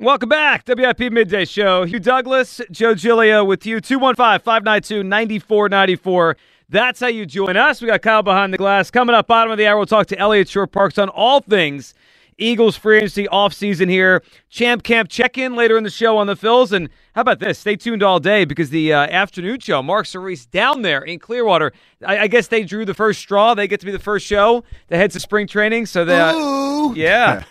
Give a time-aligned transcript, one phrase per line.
[0.00, 1.84] Welcome back, WIP Midday Show.
[1.84, 6.36] Hugh Douglas, Joe Giglio with you, 215 592 9494.
[6.68, 7.80] That's how you join us.
[7.80, 8.90] We got Kyle behind the glass.
[8.90, 11.94] Coming up, bottom of the hour, we'll talk to Eliot Shorr-Parks on all things
[12.38, 14.22] Eagles free agency offseason here.
[14.48, 16.72] Champ Camp check in later in the show on the Phils.
[16.72, 17.58] And how about this?
[17.58, 21.72] Stay tuned all day because the uh, afternoon show, Mark Cerise down there in Clearwater.
[22.04, 23.54] I, I, guess they drew the first straw.
[23.54, 25.86] They get to be the first show that heads to spring training.
[25.86, 27.44] So they, uh, yeah,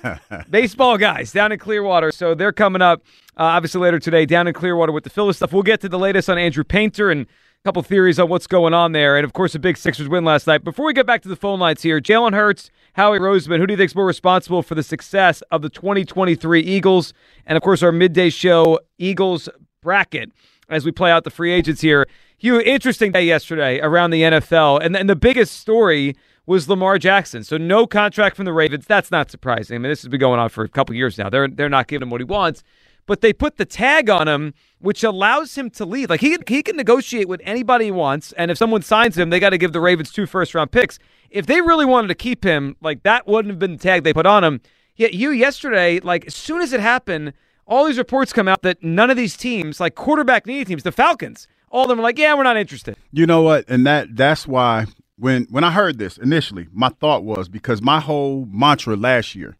[0.49, 2.11] baseball guys down in Clearwater.
[2.11, 3.01] So they're coming up
[3.37, 5.53] uh, obviously later today down in Clearwater with the Phillies stuff.
[5.53, 7.25] We'll get to the latest on Andrew Painter and
[7.63, 9.15] couple theories on what's going on there.
[9.15, 10.65] And of course, a big Sixers win last night.
[10.65, 13.71] Before we get back to the phone lines here, Jalen Hurts, Howie Roseman, who do
[13.71, 17.13] you think is more responsible for the success of the 2023 Eagles?
[17.45, 19.47] And of course, our midday show, Eagles
[19.81, 20.29] bracket,
[20.67, 22.05] as we play out the free agents here.
[22.37, 24.83] Hugh, interesting day yesterday around the NFL.
[24.83, 27.45] And, and the biggest story was Lamar Jackson.
[27.45, 28.85] So no contract from the Ravens.
[28.85, 29.75] That's not surprising.
[29.75, 31.29] I mean, this has been going on for a couple years now.
[31.29, 32.61] They're, they're not giving him what he wants
[33.05, 36.09] but they put the tag on him, which allows him to leave.
[36.09, 39.39] Like he he can negotiate with anybody he wants, and if someone signs him, they
[39.39, 40.99] got to give the Ravens two first round picks.
[41.29, 44.13] If they really wanted to keep him, like that wouldn't have been the tag they
[44.13, 44.61] put on him.
[44.95, 47.33] Yet you yesterday, like as soon as it happened,
[47.65, 50.91] all these reports come out that none of these teams, like quarterback needy teams, the
[50.91, 52.95] Falcons, all of them are like, yeah, we're not interested.
[53.11, 53.65] You know what?
[53.67, 54.85] And that that's why
[55.17, 59.57] when when I heard this initially, my thought was because my whole mantra last year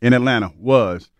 [0.00, 1.10] in Atlanta was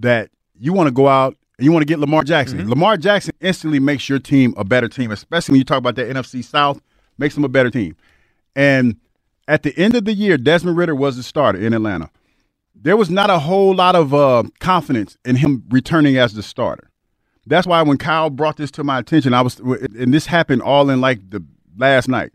[0.00, 0.30] that
[0.62, 2.60] you want to go out and you want to get Lamar Jackson.
[2.60, 2.70] Mm-hmm.
[2.70, 6.08] Lamar Jackson instantly makes your team a better team, especially when you talk about that
[6.08, 6.80] NFC South,
[7.18, 7.96] makes them a better team.
[8.54, 8.96] And
[9.48, 12.10] at the end of the year, Desmond Ridder was the starter in Atlanta.
[12.76, 16.90] There was not a whole lot of uh, confidence in him returning as the starter.
[17.44, 20.90] That's why when Kyle brought this to my attention, I was, and this happened all
[20.90, 21.44] in like the
[21.76, 22.32] last night.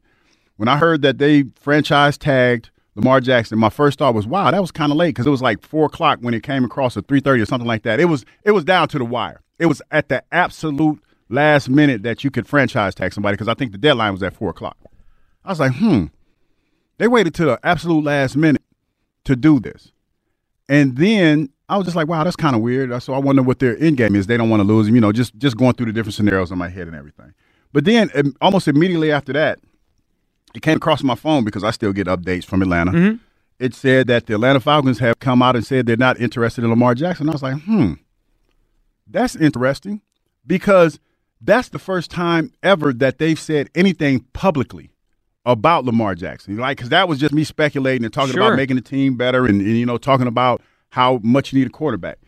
[0.58, 4.60] When I heard that they franchise tagged Lamar Jackson, my first thought was, wow, that
[4.60, 7.08] was kind of late because it was like four o'clock when it came across at
[7.08, 8.00] three thirty or something like that.
[8.00, 9.42] It was it was down to the wire.
[9.60, 11.00] It was at the absolute
[11.30, 14.34] last minute that you could franchise tag somebody because I think the deadline was at
[14.34, 14.78] four o'clock.
[15.46, 16.06] I was like, hmm,
[16.98, 18.64] they waited to the absolute last minute
[19.26, 19.92] to do this,
[20.68, 23.02] and then I was just like, wow, that's kind of weird.
[23.04, 24.26] So I wonder what their end game is.
[24.26, 26.52] They don't want to lose him, you know, just just going through the different scenarios
[26.52, 27.36] in my head and everything.
[27.74, 28.10] But then
[28.42, 29.60] almost immediately after that,
[30.56, 32.92] it came across my phone because I still get updates from Atlanta.
[32.92, 33.16] Mm-hmm.
[33.60, 36.70] It said that the Atlanta Falcons have come out and said they're not interested in
[36.70, 37.28] Lamar Jackson.
[37.28, 37.94] I was like, hmm,
[39.08, 40.02] that's interesting
[40.46, 41.00] because
[41.42, 44.92] that's the first time ever that they've said anything publicly
[45.46, 46.58] about Lamar Jackson.
[46.58, 48.44] Like, because that was just me speculating and talking sure.
[48.44, 51.68] about making the team better and, and, you know, talking about how much you need
[51.68, 52.20] a quarterback.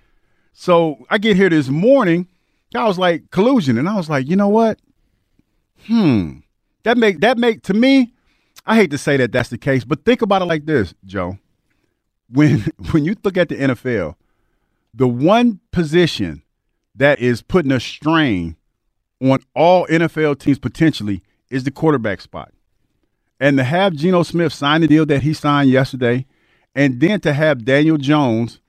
[0.53, 2.27] So I get here this morning,
[2.73, 3.77] I was like, collusion.
[3.77, 4.79] And I was like, you know what?
[5.85, 6.39] Hmm.
[6.83, 8.13] That make that make to me,
[8.65, 11.37] I hate to say that that's the case, but think about it like this, Joe.
[12.29, 12.59] When
[12.91, 14.15] when you look at the NFL,
[14.93, 16.43] the one position
[16.95, 18.55] that is putting a strain
[19.21, 22.51] on all NFL teams potentially is the quarterback spot.
[23.39, 26.25] And to have Geno Smith sign the deal that he signed yesterday,
[26.75, 28.59] and then to have Daniel Jones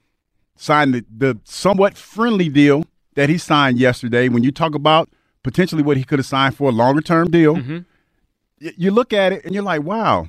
[0.56, 2.84] sign the, the somewhat friendly deal
[3.14, 5.08] that he signed yesterday, when you talk about
[5.42, 7.78] potentially what he could have signed for a longer term deal, mm-hmm
[8.60, 10.28] you look at it and you're like, wow,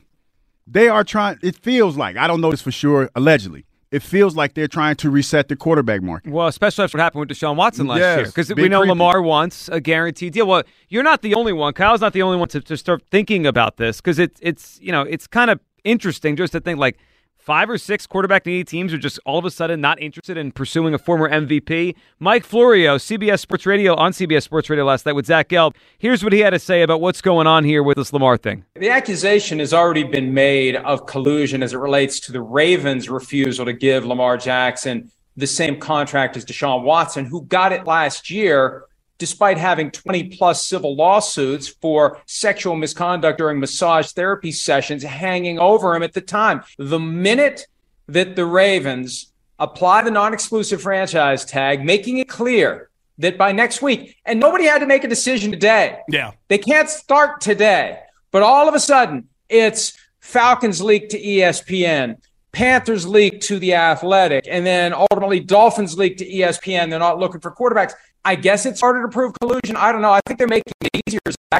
[0.65, 1.37] they are trying.
[1.43, 3.09] It feels like I don't know this for sure.
[3.15, 6.31] Allegedly, it feels like they're trying to reset the quarterback market.
[6.31, 8.89] Well, especially after what happened with Deshaun Watson last yes, year, because we know creepy.
[8.89, 10.47] Lamar wants a guaranteed deal.
[10.47, 11.73] Well, you're not the only one.
[11.73, 14.91] Kyle's not the only one to, to start thinking about this because it's it's you
[14.91, 16.97] know it's kind of interesting just to think like
[17.41, 20.51] five or six quarterback needy teams are just all of a sudden not interested in
[20.51, 21.95] pursuing a former MVP.
[22.19, 25.75] Mike Florio, CBS Sports Radio on CBS Sports Radio last night with Zach Gelb.
[25.97, 28.63] Here's what he had to say about what's going on here with this Lamar thing.
[28.75, 33.65] The accusation has already been made of collusion as it relates to the Ravens' refusal
[33.65, 38.83] to give Lamar Jackson the same contract as Deshaun Watson, who got it last year
[39.21, 45.95] despite having 20 plus civil lawsuits for sexual misconduct during massage therapy sessions hanging over
[45.95, 46.63] him at the time.
[46.79, 47.67] The minute
[48.07, 52.89] that the Ravens apply the non exclusive franchise tag, making it clear
[53.19, 55.99] that by next week, and nobody had to make a decision today.
[56.09, 56.31] Yeah.
[56.47, 57.99] They can't start today,
[58.31, 62.15] but all of a sudden it's Falcons leak to ESPN.
[62.53, 66.89] Panthers leak to the Athletic, and then ultimately Dolphins leak to ESPN.
[66.89, 67.93] They're not looking for quarterbacks.
[68.23, 69.75] I guess it's harder to prove collusion.
[69.75, 70.11] I don't know.
[70.11, 71.59] I think they're making it easier to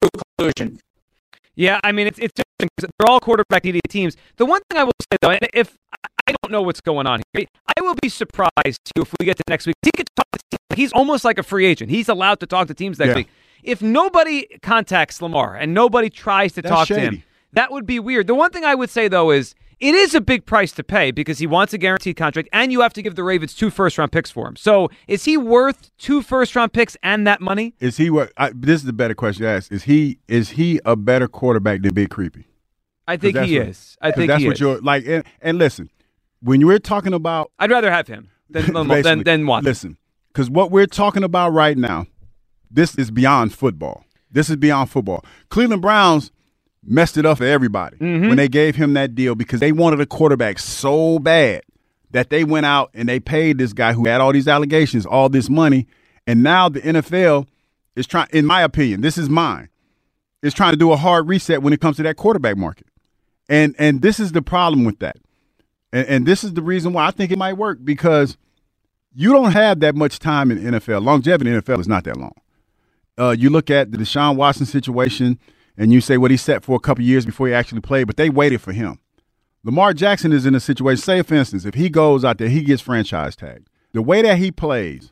[0.00, 0.80] prove collusion.
[1.54, 4.16] Yeah, I mean it's it's different cuz they're all quarterback needy teams.
[4.36, 5.76] The one thing I will say though, and if
[6.26, 9.36] I don't know what's going on here, I will be surprised too if we get
[9.36, 9.76] to next week.
[9.82, 10.76] He could talk to teams.
[10.76, 11.90] He's almost like a free agent.
[11.90, 13.14] He's allowed to talk to teams next yeah.
[13.16, 13.28] week.
[13.62, 17.00] If nobody contacts Lamar and nobody tries to That's talk shady.
[17.00, 17.22] to him,
[17.52, 18.26] that would be weird.
[18.26, 21.10] The one thing I would say though is it is a big price to pay
[21.10, 23.96] because he wants a guaranteed contract and you have to give the Ravens two first
[23.96, 24.56] round picks for him.
[24.56, 27.74] So is he worth two first round picks and that money?
[27.80, 28.32] Is he what?
[28.36, 29.72] I, this is the better question to ask.
[29.72, 32.46] Is he is he a better quarterback than Big Creepy?
[33.08, 33.96] I think he what, is.
[34.00, 34.60] I think that's what is.
[34.60, 35.04] you're like.
[35.06, 35.90] And, and, listen,
[36.42, 38.72] when we're talking about, I'd rather have him than
[39.02, 39.64] than, than Watson.
[39.64, 39.96] Listen,
[40.32, 42.06] because what we're talking about right now,
[42.70, 44.04] this is beyond football.
[44.30, 45.24] This is beyond football.
[45.48, 46.30] Cleveland Browns
[46.84, 48.28] messed it up for everybody mm-hmm.
[48.28, 51.62] when they gave him that deal because they wanted a quarterback so bad
[52.10, 55.28] that they went out and they paid this guy who had all these allegations all
[55.28, 55.86] this money.
[56.26, 57.46] And now the NFL
[57.96, 59.68] is trying, in my opinion, this is mine,
[60.42, 62.86] is trying to do a hard reset when it comes to that quarterback market.
[63.48, 65.16] And and this is the problem with that.
[65.92, 68.36] And, and this is the reason why I think it might work because
[69.12, 71.04] you don't have that much time in NFL.
[71.04, 72.34] Longevity in NFL is not that long.
[73.18, 75.38] Uh, you look at the Deshaun Watson situation–
[75.80, 78.18] and you say what he set for a couple years before he actually played, but
[78.18, 79.00] they waited for him.
[79.64, 82.62] Lamar Jackson is in a situation, say for instance, if he goes out there, he
[82.62, 83.66] gets franchise tagged.
[83.94, 85.10] The way that he plays,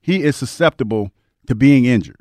[0.00, 1.10] he is susceptible
[1.48, 2.20] to being injured.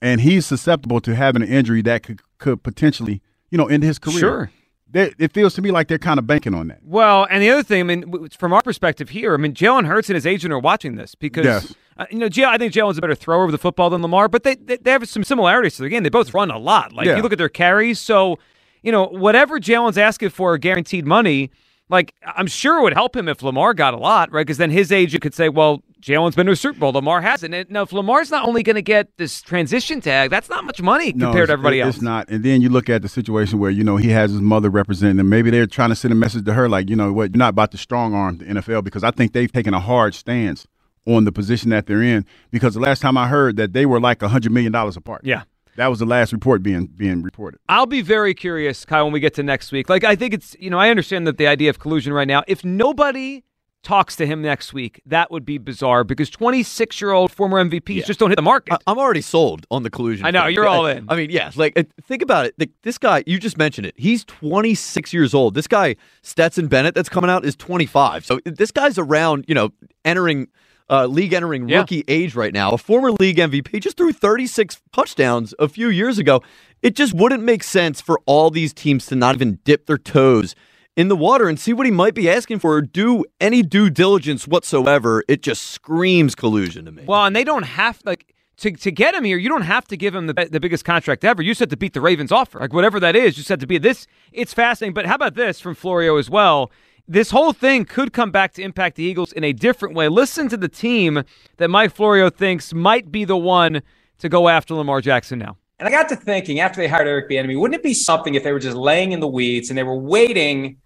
[0.00, 3.20] And he's susceptible to having an injury that could, could potentially,
[3.50, 4.18] you know, end his career.
[4.18, 4.50] Sure
[4.92, 6.80] it feels to me like they're kind of banking on that.
[6.82, 10.08] Well, and the other thing, I mean, from our perspective here, I mean, Jalen Hurts
[10.08, 11.74] and his agent are watching this because, yes.
[11.96, 14.42] uh, you know, I think Jalen's a better thrower of the football than Lamar, but
[14.42, 16.02] they, they, they have some similarities to the game.
[16.02, 16.92] They both run a lot.
[16.92, 17.16] Like, yeah.
[17.16, 18.00] you look at their carries.
[18.00, 18.38] So,
[18.82, 21.50] you know, whatever Jalen's asking for guaranteed money–
[21.90, 24.46] like I'm sure it would help him if Lamar got a lot, right?
[24.46, 27.54] Because then his agent could say, "Well, Jalen's been to a Super Bowl, Lamar hasn't."
[27.54, 30.80] And now, if Lamar's not only going to get this transition tag, that's not much
[30.80, 31.96] money no, compared to everybody else.
[31.96, 32.28] It's not.
[32.28, 35.18] And then you look at the situation where you know he has his mother representing
[35.18, 35.28] him.
[35.28, 37.50] Maybe they're trying to send a message to her, like, you know what, you're not
[37.50, 40.66] about to strong arm the NFL because I think they've taken a hard stance
[41.06, 42.24] on the position that they're in.
[42.50, 45.22] Because the last time I heard that they were like a hundred million dollars apart.
[45.24, 45.42] Yeah.
[45.76, 47.60] That was the last report being being reported.
[47.68, 49.88] I'll be very curious, Kyle, when we get to next week.
[49.88, 52.42] Like, I think it's you know, I understand that the idea of collusion right now.
[52.46, 53.44] If nobody
[53.82, 57.96] talks to him next week, that would be bizarre because 26 year old former MVPs
[57.96, 58.04] yeah.
[58.04, 58.78] just don't hit the market.
[58.86, 60.26] I, am already sold on the collusion.
[60.26, 60.54] I know thing.
[60.54, 61.06] you're all in.
[61.08, 62.54] I, I mean, yeah, like uh, think about it.
[62.58, 63.94] Like, this guy, you just mentioned it.
[63.96, 65.54] He's 26 years old.
[65.54, 68.24] This guy Stetson Bennett that's coming out is 25.
[68.26, 69.70] So this guy's around, you know,
[70.04, 70.48] entering
[70.90, 71.78] uh, league entering yeah.
[71.78, 76.18] rookie age right now, a former league MVP, just threw 36 touchdowns a few years
[76.18, 76.42] ago.
[76.82, 80.54] It just wouldn't make sense for all these teams to not even dip their toes
[80.96, 83.90] in the water and see what he might be asking for or do any due
[83.90, 85.24] diligence whatsoever.
[85.28, 87.04] It just screams collusion to me.
[87.06, 89.96] Well, and they don't have like to, to get him here, you don't have to
[89.96, 91.42] give him the, the biggest contract ever.
[91.42, 93.38] You said to beat the Ravens offer, like whatever that is.
[93.38, 94.06] You said to be this.
[94.32, 94.94] It's fascinating.
[94.94, 96.70] But how about this from Florio as well?
[97.10, 100.06] this whole thing could come back to impact the Eagles in a different way.
[100.06, 101.24] Listen to the team
[101.56, 103.82] that Mike Florio thinks might be the one
[104.18, 105.56] to go after Lamar Jackson now.
[105.80, 108.44] And I got to thinking after they hired Eric Bieniemy, wouldn't it be something if
[108.44, 110.76] they were just laying in the weeds and they were waiting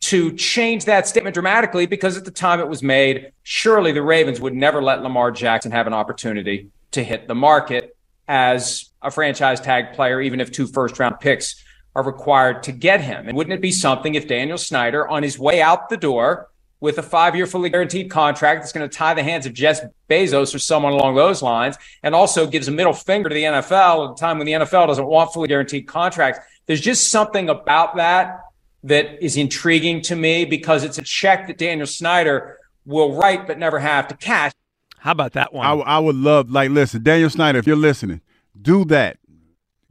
[0.00, 1.86] to change that statement dramatically?
[1.86, 5.70] Because at the time it was made, surely the Ravens would never let Lamar Jackson
[5.70, 10.66] have an opportunity to hit the market as a franchise tag player, even if two
[10.66, 11.62] first round picks
[11.94, 13.28] are required to get him.
[13.28, 16.48] And wouldn't it be something if Daniel Snyder, on his way out the door
[16.80, 19.80] with a five year fully guaranteed contract that's going to tie the hands of Jeff
[20.08, 24.08] Bezos or someone along those lines, and also gives a middle finger to the NFL
[24.08, 26.40] at a time when the NFL doesn't want fully guaranteed contracts?
[26.66, 28.40] There's just something about that
[28.84, 33.58] that is intriguing to me because it's a check that Daniel Snyder will write but
[33.58, 34.52] never have to cash.
[34.98, 35.66] How about that one?
[35.66, 38.20] I, I would love, like, listen, Daniel Snyder, if you're listening,
[38.60, 39.18] do that.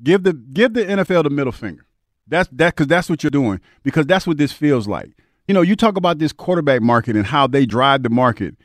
[0.02, 1.86] Give the give the NFL the middle finger.
[2.28, 5.12] That's that because that's what you're doing because that's what this feels like.
[5.50, 8.56] You know, you talk about this quarterback market and how they drive the market,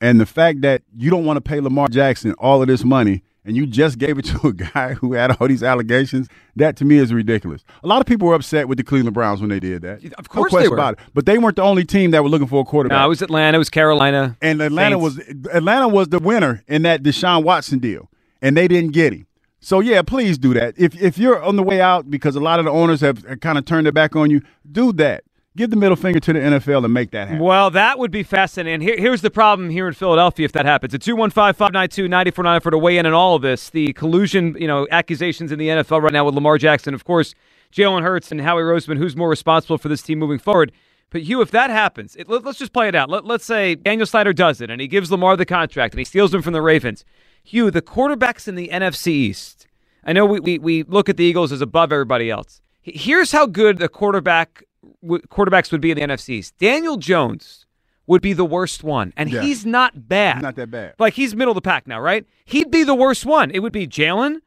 [0.00, 3.22] and the fact that you don't want to pay Lamar Jackson all of this money
[3.44, 6.26] and you just gave it to a guy who had all these allegations.
[6.56, 7.62] That to me is ridiculous.
[7.84, 10.04] A lot of people were upset with the Cleveland Browns when they did that.
[10.18, 10.74] Of course, no they were.
[10.74, 11.00] about it.
[11.14, 12.98] But they weren't the only team that were looking for a quarterback.
[12.98, 13.54] No, it was Atlanta.
[13.54, 14.36] It was Carolina.
[14.42, 15.18] And Atlanta Saints.
[15.44, 18.10] was Atlanta was the winner in that Deshaun Watson deal,
[18.42, 19.28] and they didn't get him.
[19.60, 20.74] So yeah, please do that.
[20.76, 23.56] If if you're on the way out because a lot of the owners have kind
[23.56, 25.23] of turned their back on you, do that.
[25.56, 27.44] Give the middle finger to the NFL and make that happen.
[27.44, 28.80] Well, that would be fascinating.
[28.80, 30.94] Here, here's the problem here in Philadelphia if that happens.
[30.94, 33.70] It's 215-592-9494 to weigh in on all of this.
[33.70, 36.92] The collusion, you know, accusations in the NFL right now with Lamar Jackson.
[36.92, 37.36] Of course,
[37.72, 40.72] Jalen Hurts and Howie Roseman, who's more responsible for this team moving forward.
[41.10, 43.08] But Hugh, if that happens, it, let, us just play it out.
[43.08, 46.04] Let, let's say Daniel Snyder does it and he gives Lamar the contract and he
[46.04, 47.04] steals him from the Ravens.
[47.44, 49.68] Hugh, the quarterbacks in the NFC East.
[50.02, 52.60] I know we, we, we look at the Eagles as above everybody else.
[52.82, 54.64] Here's how good the quarterback
[55.04, 56.52] quarterbacks would be in the NFCs.
[56.58, 57.66] Daniel Jones
[58.06, 59.42] would be the worst one, and yeah.
[59.42, 60.36] he's not bad.
[60.36, 60.94] He's not that bad.
[60.98, 62.26] Like he's middle of the pack now, right?
[62.44, 63.50] He'd be the worst one.
[63.50, 64.40] It would be Jalen,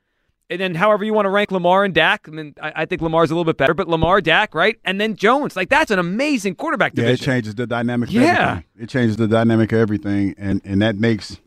[0.49, 2.27] and then however you want to rank Lamar and Dak.
[2.27, 5.01] I mean, I, I, think Lamar's a little bit better, but Lamar, Dak, right, and
[5.01, 5.55] then Jones.
[5.55, 7.25] Like that's an amazing quarterback division.
[7.25, 8.11] Yeah, it changes the dynamic.
[8.11, 8.63] yeah, everything.
[8.79, 11.37] it changes the dynamic of everything, and and that makes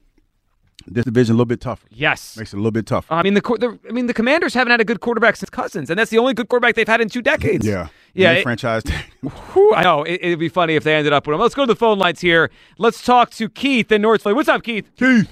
[0.87, 1.87] this division a little bit tougher.
[1.90, 3.12] Yes, makes it a little bit tougher.
[3.12, 5.90] I mean, the, the I mean the Commanders haven't had a good quarterback since Cousins,
[5.90, 7.66] and that's the only good quarterback they've had in two decades.
[7.66, 8.83] Yeah, yeah, it, franchise.
[9.52, 11.40] whew, I know it, would be funny if they ended up with him.
[11.40, 12.50] Let's go to the phone lines here.
[12.79, 14.90] Let's talk to Keith in North What's up, Keith?
[14.97, 15.31] Keith.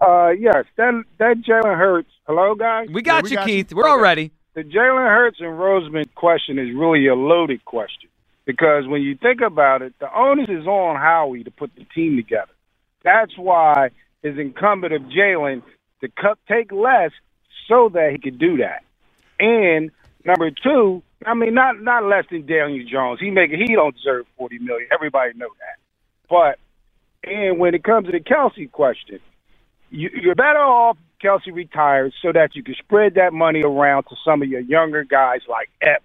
[0.00, 2.10] Uh, yes, that that Jalen Hurts.
[2.26, 2.88] Hello, guys.
[2.92, 3.70] We got yeah, we you, got Keith.
[3.70, 3.76] You.
[3.76, 4.32] We're all ready.
[4.54, 8.08] The Jalen Hurts and Roseman question is really a loaded question
[8.46, 12.16] because when you think about it, the onus is on Howie to put the team
[12.16, 12.52] together.
[13.02, 13.90] That's why
[14.22, 15.62] it's incumbent of Jalen
[16.00, 17.10] to cut, take less
[17.68, 18.82] so that he could do that.
[19.38, 19.90] And
[20.26, 23.20] number two, I mean, not not less than Daniel Jones.
[23.20, 24.88] He make he don't deserve forty million.
[24.92, 25.78] Everybody know that.
[26.28, 26.58] But
[27.28, 29.20] and when it comes to the Kelce question,
[29.90, 34.16] you, you're better off Kelce retires so that you can spread that money around to
[34.24, 36.04] some of your younger guys like Epps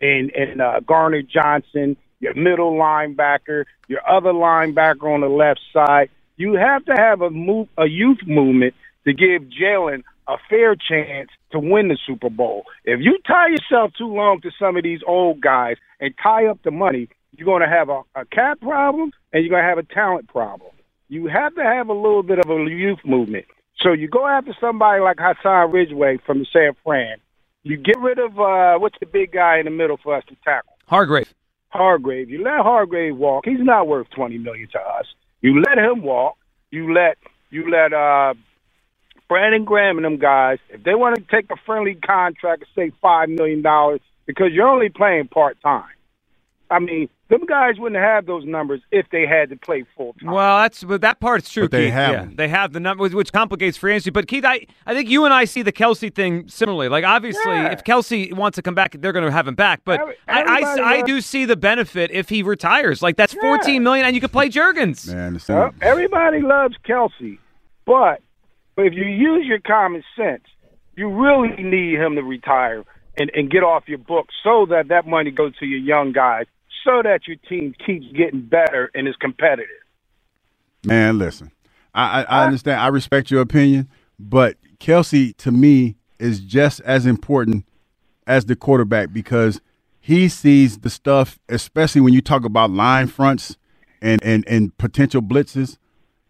[0.00, 6.10] and and uh, Gardner Johnson, your middle linebacker, your other linebacker on the left side.
[6.36, 10.02] You have to have a move, a youth movement to give Jalen
[10.32, 12.64] a fair chance to win the Super Bowl.
[12.84, 16.58] If you tie yourself too long to some of these old guys and tie up
[16.62, 19.78] the money, you're going to have a, a cap problem and you're going to have
[19.78, 20.70] a talent problem.
[21.08, 23.46] You have to have a little bit of a youth movement.
[23.80, 27.18] So you go after somebody like Hassan Ridgeway from the San Fran.
[27.64, 30.36] You get rid of uh, what's the big guy in the middle for us to
[30.44, 30.72] tackle?
[30.86, 31.32] Hargrave.
[31.68, 32.28] Hargrave.
[32.28, 33.44] You let Hargrave walk.
[33.44, 35.06] He's not worth twenty million to us.
[35.40, 36.36] You let him walk.
[36.70, 37.18] You let
[37.50, 38.34] you let uh,
[39.28, 40.58] Brandon Graham and them guys.
[40.68, 44.68] If they want to take a friendly contract and say five million dollars because you're
[44.68, 45.84] only playing part time.
[46.70, 50.32] I mean, them guys wouldn't have those numbers if they had to play full time.
[50.32, 51.64] Well, that's but that part's true.
[51.64, 51.92] But they Keith.
[51.92, 54.10] have yeah, they have the numbers, which complicates free agency.
[54.10, 56.88] But Keith, I, I think you and I see the Kelce thing similarly.
[56.88, 57.72] Like obviously, yeah.
[57.72, 59.82] if Kelce wants to come back, they're going to have him back.
[59.84, 63.02] But I, I, I, do see the benefit if he retires.
[63.02, 63.40] Like that's yeah.
[63.40, 65.12] fourteen million, and you could play Jurgens.
[65.12, 67.38] Man, well, everybody loves Kelce,
[67.84, 68.22] but
[68.82, 70.44] if you use your common sense,
[70.96, 72.84] you really need him to retire
[73.16, 76.46] and, and get off your book so that that money goes to your young guys
[76.84, 79.68] so that your team keeps getting better and is competitive.
[80.84, 81.52] Man, listen,
[81.94, 82.80] I, I, I understand.
[82.80, 87.66] I respect your opinion, but Kelce, to me is just as important
[88.26, 89.60] as the quarterback because
[90.00, 93.56] he sees the stuff, especially when you talk about line fronts
[94.00, 95.78] and and, and potential blitzes.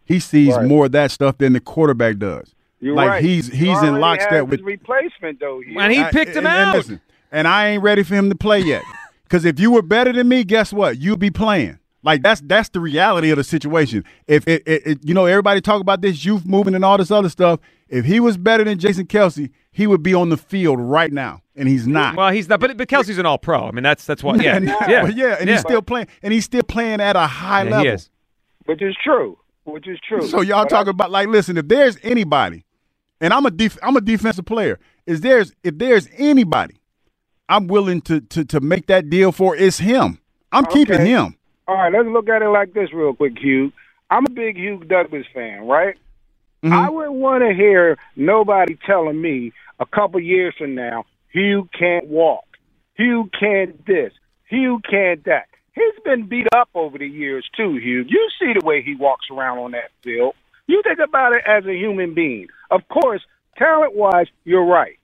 [0.05, 0.65] He sees right.
[0.65, 2.53] more of that stuff than the quarterback does.
[2.79, 3.23] You're like right.
[3.23, 5.61] he's he's in lockstep with replacement though.
[5.79, 6.67] And he picked him and, out.
[6.67, 8.83] And, listen, and I ain't ready for him to play yet.
[9.23, 10.99] Because if you were better than me, guess what?
[10.99, 11.79] You'd be playing.
[12.03, 14.03] Like that's that's the reality of the situation.
[14.27, 17.09] If it, it, it, you know everybody talk about this youth movement and all this
[17.09, 20.79] other stuff, if he was better than Jason Kelce, he would be on the field
[20.79, 22.15] right now, and he's not.
[22.15, 22.59] Well, he's not.
[22.59, 23.65] But, but Kelce's an All Pro.
[23.65, 24.39] I mean, that's that's what.
[24.43, 25.55] Yeah, yeah, yeah, yeah, and yeah.
[25.55, 27.85] he's still playing, and he's still playing at a high yeah, level.
[27.85, 28.09] He is.
[28.65, 29.37] Which is true.
[29.65, 30.21] Which is true.
[30.27, 32.65] So y'all but talking I, about like, listen, if there's anybody,
[33.21, 34.79] and I'm a def- I'm a defensive player.
[35.05, 36.75] Is there's if there's anybody,
[37.49, 39.55] I'm willing to to to make that deal for.
[39.55, 40.19] It's him.
[40.51, 40.79] I'm Okay.
[40.85, 41.35] keeping him.
[41.67, 43.71] All right, let's look at it like this real quick, Hugh.
[44.09, 45.95] I'm a big Hugh Douglas fan, right?
[46.63, 46.71] Mhm.
[46.73, 52.07] I wouldn't want to hear nobody telling me a couple years from now, Hugh can't
[52.07, 52.45] walk,
[52.95, 54.13] Hugh can't this,
[54.47, 55.47] Hugh can't that.
[55.73, 58.05] He's been beat up over the years too, Hugh.
[58.07, 60.35] You see the way he walks around on that field.
[60.67, 62.47] You think about it as a human being.
[62.71, 63.21] Of course,
[63.57, 64.97] talent wise, you're right.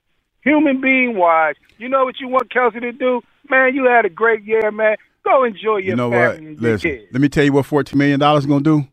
[0.43, 3.21] Human being wise, you know what you want Kelce to do?
[3.49, 4.95] Man, you had a great year, man.
[5.25, 6.35] Go enjoy your You know what?
[6.35, 7.03] family and your Listen, kids.
[7.11, 8.87] let me tell you what fourteen million dollars gonna do.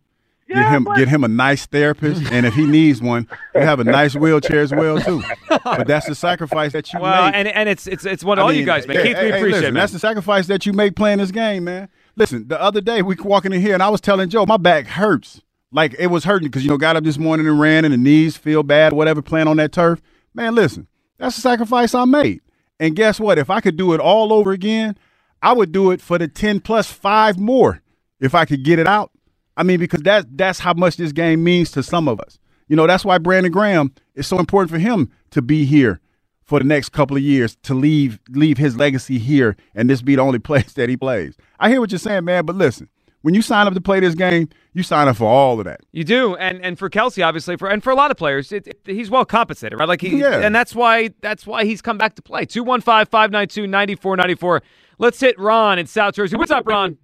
[0.48, 3.62] Get Yeah, him but- get him a nice therapist, and if he needs one, you
[3.62, 5.22] have a nice wheelchair as well too.
[5.48, 7.34] But that's the sacrifice that you Well, make.
[7.34, 8.98] and and it's it's it's what I all mean, you guys make.
[8.98, 9.80] hey, Keith, we hey, hey, appreciate listen, it.
[9.80, 11.88] That's the sacrifice that you make playing this game, man.
[12.14, 14.86] Listen, the other day we walking in here and I was telling Joe my back
[14.86, 15.42] hurts.
[15.72, 17.98] Like it was hurting because you know got up this morning and ran and the
[17.98, 20.00] knees feel bad, whatever, playing on that turf.
[20.32, 20.86] Man, listen,
[21.18, 22.40] that's the sacrifice I made.
[22.78, 23.36] And guess what?
[23.36, 24.96] If I could do it all over again,
[25.42, 27.82] I would do it for the ten plus five more
[28.20, 29.10] if I could get it out.
[29.56, 32.38] I mean, because that's that's how much this game means to some of us.
[32.68, 36.00] You know, that's why Brandon Graham is so important for him to be here
[36.42, 40.14] for the next couple of years to leave leave his legacy here and this be
[40.16, 41.36] the only place that he plays.
[41.58, 42.88] I hear what you're saying, man, but listen,
[43.22, 45.80] when you sign up to play this game, you sign up for all of that.
[45.92, 48.66] You do, and and for Kelce, obviously, for and for a lot of players, it,
[48.68, 49.88] it, he's well compensated, right?
[49.88, 50.40] Like he, Yeah.
[50.40, 52.44] and that's why that's why he's come back to play.
[52.46, 54.60] 215-592-9494.
[54.98, 56.36] Let's hit Ron in South Jersey.
[56.36, 56.98] What's up, Ron?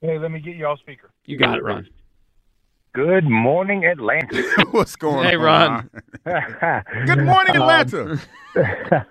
[0.00, 1.10] Hey, let me get you all speaker.
[1.26, 1.88] You got it, Ron.
[2.94, 4.42] Good morning, Atlanta.
[4.72, 5.36] What's going Hey, on?
[5.36, 5.90] Hey, Ron.
[7.06, 8.20] Good morning, Atlanta.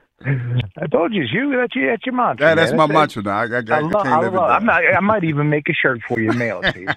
[0.77, 1.55] I told you, it's you.
[1.57, 2.49] That's your, that's your mantra.
[2.49, 2.77] Yeah, that's man.
[2.77, 3.31] my mantra now.
[3.39, 5.49] I, I, I, I, can't love, I, live it love, I'm not, I might even
[5.49, 6.87] make a shirt for you and mail it to you.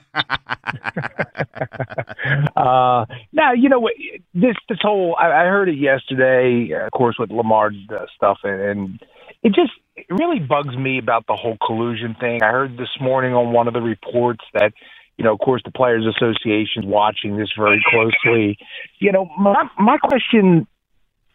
[2.56, 3.94] uh, now, you know what?
[4.34, 8.38] This this whole I, I heard it yesterday, uh, of course, with Lamar's uh, stuff,
[8.44, 9.00] and, and
[9.42, 12.42] it just it really bugs me about the whole collusion thing.
[12.42, 14.72] I heard this morning on one of the reports that.
[15.18, 18.56] You know, of course, the Players Association watching this very closely.
[19.00, 20.66] You know, my my question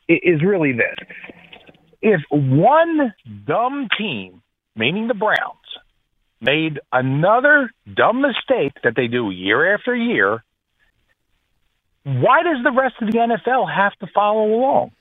[0.08, 0.96] is really this:
[2.02, 3.14] if one
[3.46, 4.42] dumb team,
[4.76, 5.60] meaning the Browns,
[6.40, 10.44] made another dumb mistake that they do year after year,
[12.04, 14.92] why does the rest of the NFL have to follow along?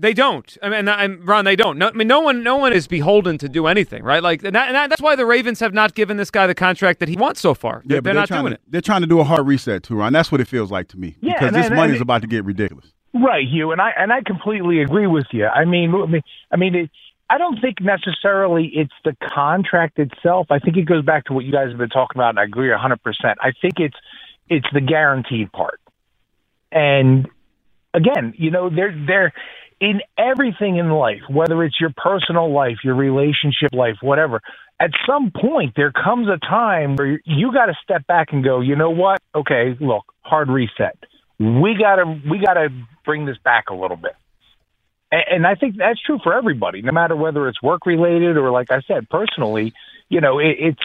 [0.00, 0.56] They don't.
[0.62, 1.76] I mean, I'm, Ron, they don't.
[1.76, 4.22] No, I mean, no one, no one is beholden to do anything, right?
[4.22, 6.54] Like, and, that, and that, that's why the Ravens have not given this guy the
[6.54, 7.82] contract that he wants so far.
[7.84, 8.62] They're, Yeah, but they're not trying doing to, it.
[8.66, 10.14] They're trying to do a hard reset too, Ron.
[10.14, 11.16] That's what it feels like to me.
[11.20, 12.86] Yeah, because this money is about to get ridiculous.
[13.12, 15.44] Right, Hugh, and I and I completely agree with you.
[15.44, 16.90] I mean, I mean, I mean, it,
[17.28, 20.46] I don't think necessarily it's the contract itself.
[20.50, 22.44] I think it goes back to what you guys have been talking about, and I
[22.44, 23.38] agree hundred percent.
[23.42, 23.96] I think it's
[24.48, 25.80] it's the guaranteed part.
[26.72, 27.28] And
[27.92, 29.32] again, you know, they're they're
[29.80, 34.40] in everything in life, whether it's your personal life, your relationship life, whatever.
[34.78, 38.60] At some point, there comes a time where you got to step back and go,
[38.60, 39.20] you know what?
[39.34, 40.96] Okay, look, hard reset.
[41.38, 42.68] We gotta we gotta
[43.04, 44.14] bring this back a little bit.
[45.10, 48.50] And, and I think that's true for everybody, no matter whether it's work related or,
[48.50, 49.72] like I said, personally.
[50.10, 50.82] You know, it, it's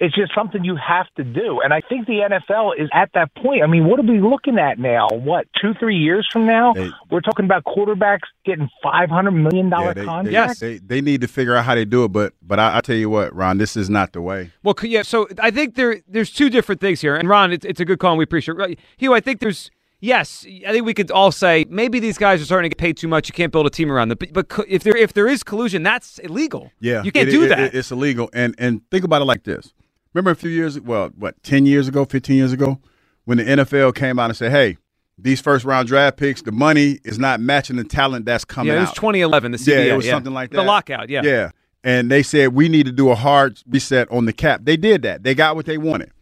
[0.00, 1.60] it's just something you have to do.
[1.62, 3.62] And I think the NFL is at that point.
[3.62, 5.08] I mean, what are we looking at now?
[5.10, 6.72] What two, three years from now?
[6.72, 10.58] They- We're talking about quarterbacks getting five hundred million dollar they, they, contracts.
[10.60, 12.96] they, they need to figure out how they do it, but but I, I tell
[12.96, 14.50] you what, Ron, this is not the way.
[14.62, 15.02] Well, yeah.
[15.02, 17.14] So I think there there's two different things here.
[17.16, 18.54] And Ron, it's, it's a good call, and we appreciate.
[18.54, 18.58] it.
[18.58, 20.44] Right, Hugh, I think there's yes.
[20.66, 23.08] I think we could all say maybe these guys are starting to get paid too
[23.08, 23.28] much.
[23.28, 24.18] You can't build a team around them.
[24.18, 26.72] But, but if there if there is collusion, that's illegal.
[26.80, 27.58] Yeah, you can't it- do it- that.
[27.60, 28.28] it- it's illegal.
[28.32, 29.72] And and think about it like this.
[30.14, 32.80] Remember a few years, well, what, ten years ago, fifteen years ago,
[33.24, 34.78] when the NFL came out and said, "Hey,
[35.18, 38.78] these first round draft picks, the money is not matching the talent that's coming yeah,
[38.78, 39.52] it was out." 2011.
[39.52, 40.56] The CBA, yeah, it was something like that.
[40.56, 41.10] The lockout.
[41.10, 41.22] Yeah.
[41.24, 41.50] yeah.
[41.82, 44.60] And they said we need to do a hard reset on the cap.
[44.64, 45.22] They did that.
[45.22, 46.12] They got what they wanted.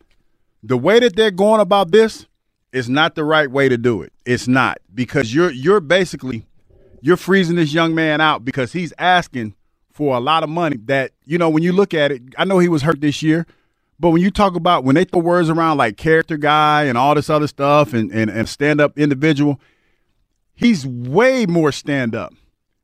[0.62, 2.26] The way that they're going about this
[2.72, 4.12] is not the right way to do it.
[4.24, 6.46] It's not because you're you're basically
[7.02, 9.54] you're freezing this young man out because he's asking
[9.92, 12.58] for a lot of money that you know when you look at it i know
[12.58, 13.46] he was hurt this year
[14.02, 17.14] but when you talk about when they throw words around like character guy and all
[17.14, 19.60] this other stuff and, and, and stand up individual
[20.54, 22.34] he's way more stand up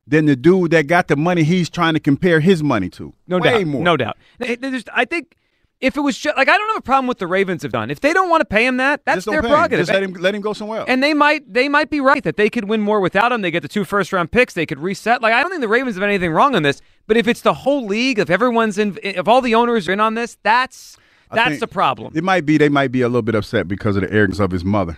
[0.07, 3.37] than the dude that got the money he's trying to compare his money to No
[3.37, 3.67] way doubt.
[3.67, 4.17] more No doubt.
[4.41, 5.35] I think
[5.81, 7.89] if it was just like I don't have a problem with the Ravens have done.
[7.89, 9.45] If they don't want to pay him that, that's their him.
[9.45, 9.87] prerogative.
[9.87, 10.89] Just let him let him go somewhere else.
[10.89, 13.41] And they might they might be right that they could win more without him.
[13.41, 14.53] They get the two first round picks.
[14.53, 15.21] They could reset.
[15.21, 16.81] Like I don't think the Ravens have anything wrong on this.
[17.07, 19.99] But if it's the whole league, if everyone's in, if all the owners are in
[19.99, 20.97] on this, that's
[21.31, 22.13] that's the problem.
[22.15, 24.51] It might be they might be a little bit upset because of the arrogance of
[24.51, 24.97] his mother,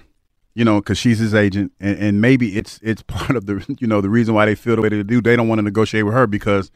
[0.53, 3.87] you know, because she's his agent, and, and maybe it's it's part of the you
[3.87, 5.21] know the reason why they feel the way they do.
[5.21, 6.71] They don't want to negotiate with her because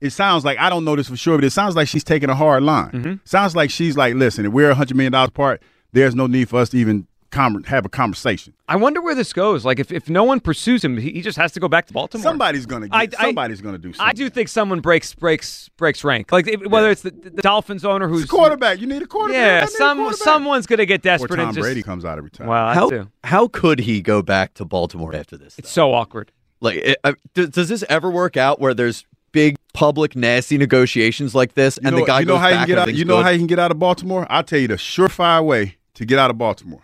[0.00, 2.30] it sounds like I don't know this for sure, but it sounds like she's taking
[2.30, 2.90] a hard line.
[2.90, 3.14] Mm-hmm.
[3.24, 5.62] Sounds like she's like, listen, if we're a hundred million dollars apart,
[5.92, 8.54] there's no need for us to even com- have a conversation.
[8.68, 9.64] I wonder where this goes.
[9.64, 11.92] Like if, if no one pursues him, he, he just has to go back to
[11.92, 12.22] Baltimore.
[12.22, 14.08] Somebody's gonna get, I- I- somebody's gonna do something.
[14.08, 16.30] I do think someone breaks breaks breaks rank.
[16.30, 18.78] Like if, whether it's the, the Dolphins owner who's It's a quarterback.
[18.80, 19.62] You need a quarterback.
[19.62, 20.22] Yeah, some quarterback.
[20.24, 21.64] someone's gonna get Or desperate Tom and just.
[21.64, 22.46] Brady comes out every time.
[22.46, 23.08] Well, How too.
[23.24, 25.58] how could he go back to Baltimore after this?
[25.58, 26.30] It's so awkward.
[26.60, 31.34] Like, it, uh, does, does this ever work out where there's big public nasty negotiations
[31.34, 32.78] like this, You and know, the guy you know goes how you back can get
[32.78, 32.94] out.
[32.94, 33.22] You know good?
[33.24, 34.26] how you can get out of Baltimore.
[34.30, 36.82] I'll tell you the surefire way to get out of Baltimore.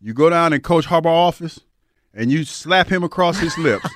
[0.00, 1.60] You go down in Coach Harbaugh office
[2.14, 3.88] and you slap him across his lips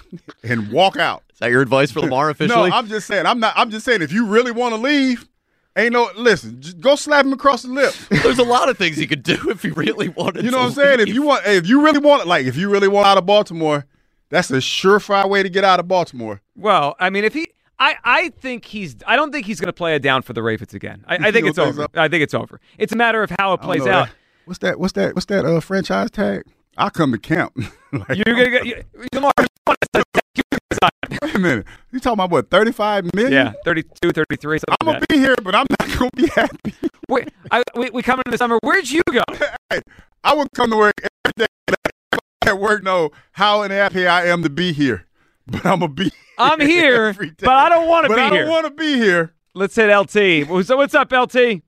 [0.42, 1.22] and walk out.
[1.32, 2.70] Is that your advice for Lamar officially?
[2.70, 3.26] No, I'm just saying.
[3.26, 3.54] I'm not.
[3.56, 4.02] I'm just saying.
[4.02, 5.28] If you really want to leave,
[5.76, 6.10] ain't no.
[6.16, 7.94] Listen, just go slap him across the lip.
[8.10, 10.40] There's a lot of things he could do if he really wanted.
[10.40, 10.44] To.
[10.44, 11.00] You know to what I'm saying?
[11.00, 13.86] If you want, if you really want, like, if you really want out of Baltimore,
[14.30, 16.40] that's a surefire way to get out of Baltimore.
[16.56, 19.72] Well, I mean, if he, I, I think he's, I don't think he's going to
[19.72, 21.04] play it down for the Ravens again.
[21.06, 21.82] I, I think it's think over.
[21.82, 21.88] so?
[21.94, 22.60] I think it's over.
[22.76, 24.08] It's a matter of how it plays out.
[24.08, 24.14] that-
[24.48, 24.80] What's that?
[24.80, 25.14] What's that?
[25.14, 25.44] What's that?
[25.44, 26.42] Uh, franchise tag?
[26.78, 27.54] I'll come to camp.
[27.92, 28.82] like, You're gonna get you,
[29.12, 29.30] Lamar.
[31.20, 31.66] Wait a minute.
[31.92, 33.32] You talking about what, 35 million?
[33.32, 34.60] Yeah, 32, 33.
[34.68, 36.74] I'm going to be here, but I'm not going to be happy.
[37.08, 38.58] Wait, I, we, we come into the summer.
[38.62, 39.22] Where'd you go?
[39.68, 39.82] Hey,
[40.24, 41.46] I would come to work every day.
[42.46, 45.06] At work, know how happy I am to be here.
[45.46, 48.24] But I'm going to be I'm here, but I don't want to be here.
[48.24, 49.34] I don't want to be here.
[49.54, 50.64] Let's hit LT.
[50.64, 51.62] So what's up, LT?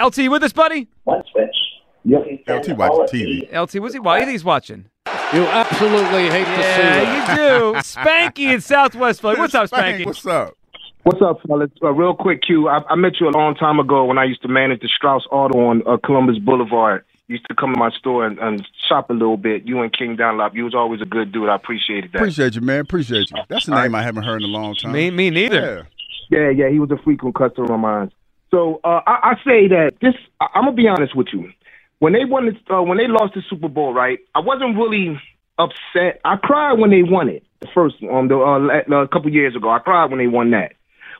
[0.00, 0.88] LT, you with us, buddy?
[1.06, 1.56] Let's switch.
[2.04, 3.52] LT watching TV.
[3.52, 4.00] LT, what's he?
[4.00, 4.86] Why is he watching?
[5.32, 7.28] You absolutely hate yeah, to see that.
[7.28, 7.78] you do.
[7.80, 9.38] Spanky in Southwest Philly.
[9.38, 10.06] What's up, Spanky?
[10.06, 10.56] What's up?
[11.02, 11.70] What's up, fellas?
[11.82, 12.68] Uh, real quick, Q.
[12.68, 15.22] I, I met you a long time ago when I used to manage the Strauss
[15.30, 17.04] Auto on uh, Columbus Boulevard.
[17.28, 19.66] You used to come to my store and, and shop a little bit.
[19.66, 20.54] You and King Dunlap.
[20.54, 21.48] You was always a good dude.
[21.48, 22.18] I appreciated that.
[22.18, 22.80] Appreciate you, man.
[22.80, 23.36] Appreciate you.
[23.48, 24.00] That's a name right.
[24.00, 24.92] I haven't heard in a long time.
[24.92, 25.88] Me, me neither.
[26.28, 26.50] Yeah, yeah.
[26.50, 28.12] yeah he was a frequent customer of mine.
[28.50, 30.14] So uh, I, I say that this.
[30.40, 31.50] I, I'm gonna be honest with you
[31.98, 34.18] when they won the, uh, when they lost the Super Bowl, right?
[34.34, 35.20] I wasn't really
[35.58, 36.20] upset.
[36.24, 39.70] I cried when they won it, the first um the uh, a couple years ago.
[39.70, 40.72] I cried when they won that,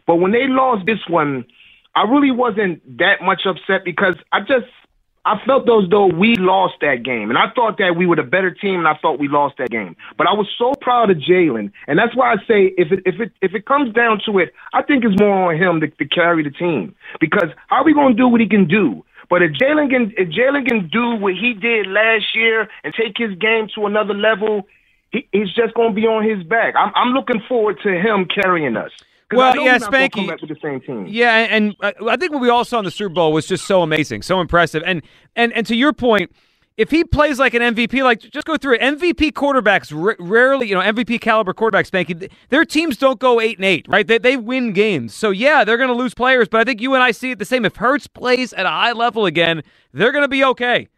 [0.06, 1.44] but when they lost this one,
[1.94, 4.70] I really wasn't that much upset because I just
[5.26, 8.22] I felt as though we lost that game, and I thought that we were the
[8.22, 9.96] better team, and I thought we lost that game.
[10.16, 13.20] But I was so proud of Jalen, and that's why I say if it if
[13.20, 16.04] it if it comes down to it, I think it's more on him to, to
[16.06, 19.04] carry the team because how are we going to do what he can do?
[19.28, 23.18] But if Jalen can, if Jalen can do what he did last year and take
[23.18, 24.68] his game to another level,
[25.10, 26.74] he, he's just going to be on his back.
[26.78, 28.92] I'm, I'm looking forward to him carrying us.
[29.32, 30.36] Well, yeah, Spanky.
[31.06, 33.46] Yeah, and, and uh, I think what we all saw in the Super Bowl was
[33.46, 34.82] just so amazing, so impressive.
[34.86, 35.02] And
[35.36, 36.32] and and to your point,
[36.76, 38.82] if he plays like an MVP, like just go through it.
[38.82, 43.58] MVP quarterbacks r- rarely, you know, MVP caliber quarterbacks, Spanky, their teams don't go eight
[43.58, 44.06] and eight, right?
[44.06, 45.14] They, they win games.
[45.14, 47.38] So yeah, they're going to lose players, but I think you and I see it
[47.38, 47.64] the same.
[47.64, 49.62] If Hurts plays at a high level again,
[49.92, 50.88] they're going to be okay.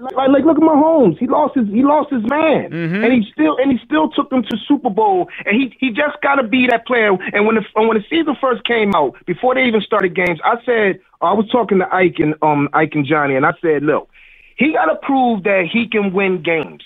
[0.00, 1.18] Like, like, look at Mahomes.
[1.18, 3.02] He lost his he lost his man, mm-hmm.
[3.02, 5.28] and he still and he still took them to Super Bowl.
[5.44, 7.10] And he he just got to be that player.
[7.32, 10.56] And when the when the season first came out, before they even started games, I
[10.64, 14.08] said I was talking to Ike and um Ike and Johnny, and I said, look,
[14.56, 16.84] he got to prove that he can win games,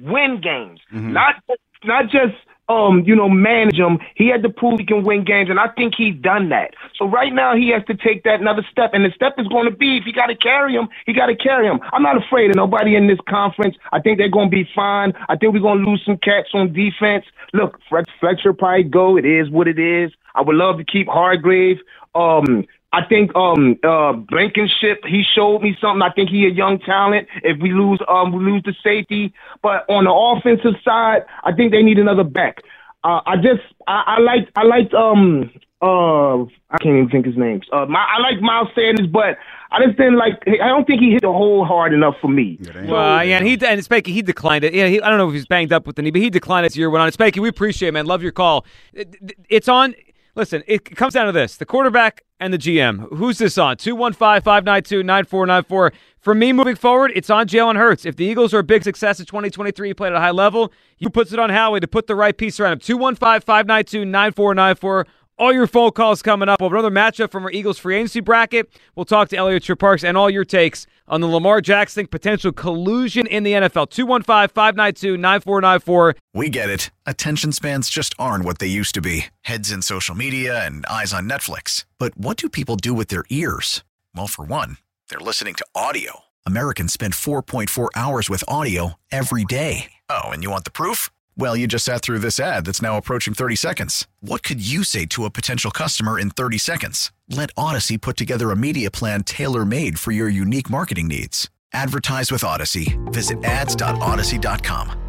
[0.00, 1.12] win games, mm-hmm.
[1.12, 1.36] not
[1.84, 2.34] not just
[2.68, 3.98] um, you know, manage them.
[4.14, 6.74] He had to prove he can win games, and I think he's done that.
[6.96, 9.70] So right now he has to take that another step, and the step is going
[9.70, 11.80] to be if he got to carry him, he got to carry him.
[11.92, 13.76] I'm not afraid of nobody in this conference.
[13.92, 15.12] I think they're going to be fine.
[15.28, 17.24] I think we're going to lose some cats on defense.
[17.52, 19.16] Look, Fletcher probably go.
[19.16, 20.12] It is what it is.
[20.34, 21.78] I would love to keep Hargrave.
[22.14, 22.64] Um,
[22.94, 26.02] I think um uh Blankenship, he showed me something.
[26.02, 27.26] I think he a young talent.
[27.42, 29.34] If we lose um we lose the safety.
[29.62, 32.62] But on the offensive side, I think they need another back.
[33.02, 35.50] Uh, I just I, I like I like um
[35.82, 37.66] uh I can't even think his names.
[37.72, 39.38] Uh my, I like Miles Sanders, but
[39.72, 40.40] I just didn't like.
[40.46, 42.60] I don't think he hit the hole hard enough for me.
[42.84, 44.72] Well, yeah, and he and Spanky he declined it.
[44.72, 46.64] Yeah, he, I don't know if he's banged up with the knee, but he declined
[46.64, 47.10] it as year went on.
[47.10, 48.06] Spanky, we appreciate, it, man.
[48.06, 48.64] Love your call.
[48.92, 49.16] It,
[49.48, 49.96] it's on.
[50.36, 53.08] Listen, it comes down to this the quarterback and the GM.
[53.16, 53.78] Who's this on?
[53.78, 55.92] 215 592 9494.
[56.18, 58.04] For me moving forward, it's on Jalen Hurts.
[58.04, 60.70] If the Eagles are a big success in 2023, he played at a high level,
[60.94, 62.78] he puts it on Howie to put the right piece around him.
[62.80, 65.06] 215 592 9494.
[65.36, 66.60] All your phone calls coming up.
[66.60, 68.68] We'll have another matchup from our Eagles free agency bracket.
[68.94, 73.26] We'll talk to Eliot Shorr-Parks and all your takes on the Lamar Jackson potential collusion
[73.26, 73.90] in the NFL.
[73.90, 76.14] 215 592 9494.
[76.34, 76.90] We get it.
[77.04, 81.12] Attention spans just aren't what they used to be heads in social media and eyes
[81.12, 81.84] on Netflix.
[81.98, 83.82] But what do people do with their ears?
[84.14, 84.76] Well, for one,
[85.08, 86.20] they're listening to audio.
[86.46, 89.90] Americans spend 4.4 hours with audio every day.
[90.08, 91.10] Oh, and you want the proof?
[91.36, 94.06] Well, you just sat through this ad that's now approaching 30 seconds.
[94.20, 97.10] What could you say to a potential customer in 30 seconds?
[97.28, 101.50] Let Audacy put together a media plan tailor made for your unique marketing needs.
[101.72, 102.96] Advertise with Audacy.
[103.12, 105.00] Visit ads.audacy.com.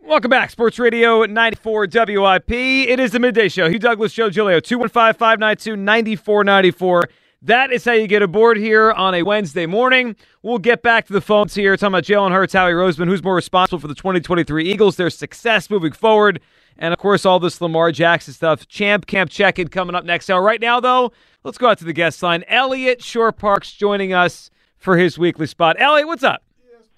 [0.00, 2.52] Welcome back, Sports Radio 94 WIP.
[2.52, 3.68] It is the midday show.
[3.68, 7.02] Hugh Douglas, Joe Giglio, 215 592 9494.
[7.42, 10.16] That is how you get aboard here on a Wednesday morning.
[10.42, 13.34] We'll get back to the phones here, talking about Jalen Hurts, Howie Roseman, who's more
[13.34, 16.40] responsible for the 2023 Eagles, their success moving forward,
[16.78, 18.66] and of course, all this Lamar Jackson stuff.
[18.68, 20.42] Champ Camp check in coming up next hour.
[20.42, 21.12] Right now, though,
[21.44, 22.42] let's go out to the guest line.
[22.48, 25.76] Eliot Shorr-Parks joining us for his weekly spot.
[25.78, 26.42] Eliot, what's up?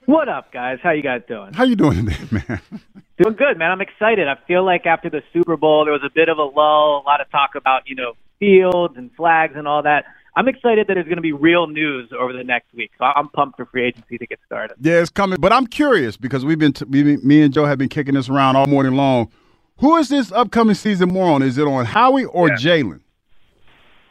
[0.07, 0.79] What up, guys?
[0.83, 1.53] How you guys doing?
[1.53, 2.61] How you doing today, man?
[3.19, 3.73] doing good, man.
[3.73, 4.29] I'm excited.
[4.29, 7.07] I feel like after the Super Bowl, there was a bit of a lull, a
[7.07, 10.05] lot of talk about, you know, fields and flags and all that.
[10.39, 12.93] I'm excited that there's going to be real news over the next week.
[12.97, 14.77] So I'm pumped for free agency to get started.
[14.81, 15.41] Yeah, it's coming.
[15.41, 18.29] But I'm curious because we've been, t- we, me and Joe have been kicking this
[18.29, 19.33] around all morning long.
[19.79, 21.43] Who is this upcoming season more on?
[21.43, 22.55] Is it on Howie or yeah.
[22.55, 23.01] Jalen?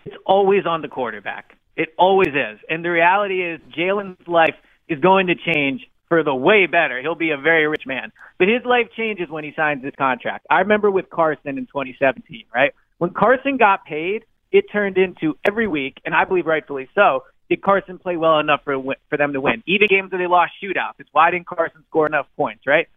[0.03, 1.57] It's always on the quarterback.
[1.77, 2.59] It always is.
[2.69, 4.55] And the reality is, Jalen's life
[4.89, 6.99] is going to change for the way better.
[7.01, 8.11] He'll be a very rich man.
[8.37, 10.45] But his life changes when he signs this contract.
[10.49, 12.73] I remember with Carson in 2017, right?
[12.97, 17.61] When Carson got paid, it turned into every week, and I believe rightfully so, did
[17.61, 19.63] Carson play well enough for for them to win?
[19.65, 22.87] Even games where they lost shootouts, it's why didn't Carson score enough points, right?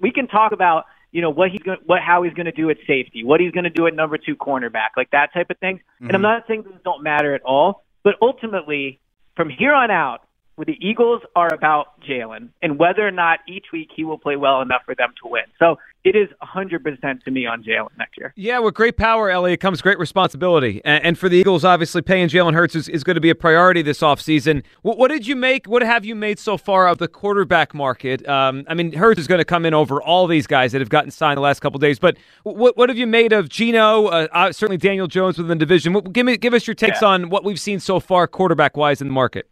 [0.00, 2.70] We can talk about you know what he's going, what how he's going to do
[2.70, 5.58] at safety, what he's going to do at number two cornerback, like that type of
[5.58, 5.76] thing.
[5.76, 6.06] Mm-hmm.
[6.06, 6.38] And I'm mm-hmm.
[6.38, 9.00] not saying those don't matter at all, but ultimately,
[9.36, 10.22] from here on out,
[10.58, 14.34] where the Eagles are about Jalen and whether or not each week he will play
[14.34, 15.44] well enough for them to win.
[15.56, 18.32] So it is 100% to me on Jalen next year.
[18.34, 20.80] Yeah, with great power, Eliot, comes great responsibility.
[20.84, 23.82] And, for the Eagles, obviously, paying Jalen Hurts is, is, going to be a priority
[23.82, 24.64] this offseason.
[24.82, 28.26] What, what did you make, what have you made so far of the quarterback market?
[28.28, 30.88] Um, I mean, Hurts is going to come in over all these guys that have
[30.88, 34.26] gotten signed the last couple days, but what, what have you made of Geno, uh,
[34.32, 35.92] uh, certainly Daniel Jones within the division?
[36.00, 37.08] Give, me, give us your takes yeah.
[37.08, 39.48] on what we've seen so far quarterback-wise in the market.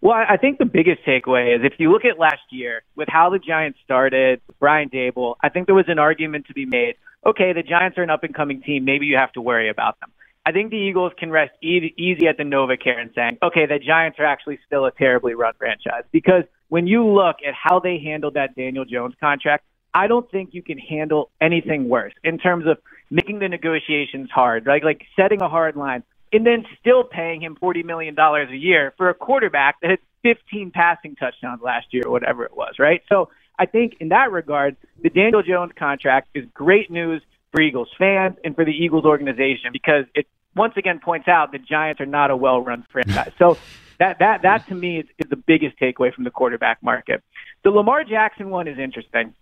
[0.00, 3.30] Well, I think the biggest takeaway is if you look at last year with how
[3.30, 6.94] the Giants started, Brian Daboll, I think there was an argument to be made.
[7.26, 8.84] Okay, the Giants are an up and coming team.
[8.84, 10.10] Maybe you have to worry about them.
[10.46, 13.80] I think the Eagles can rest e- easy at the NovaCare and saying, okay, the
[13.84, 16.04] Giants are actually still a terribly run franchise.
[16.12, 20.50] Because when you look at how they handled that Daniel Jones contract, I don't think
[20.52, 22.78] you can handle anything worse in terms of
[23.10, 24.84] making the negotiations hard, right?
[24.84, 29.08] Like setting a hard line and then still paying him $40 million a year for
[29.08, 33.02] a quarterback that had 15 passing touchdowns last year or whatever it was, right?
[33.08, 37.88] So I think in that regard, the Daniel Jones contract is great news for Eagles
[37.98, 42.06] fans and for the Eagles organization because it once again points out the Giants are
[42.06, 43.32] not a well-run franchise.
[43.38, 43.56] So
[43.98, 47.22] that that that to me is, is the biggest takeaway from the quarterback market.
[47.64, 49.34] The Lamar Jackson one is interesting.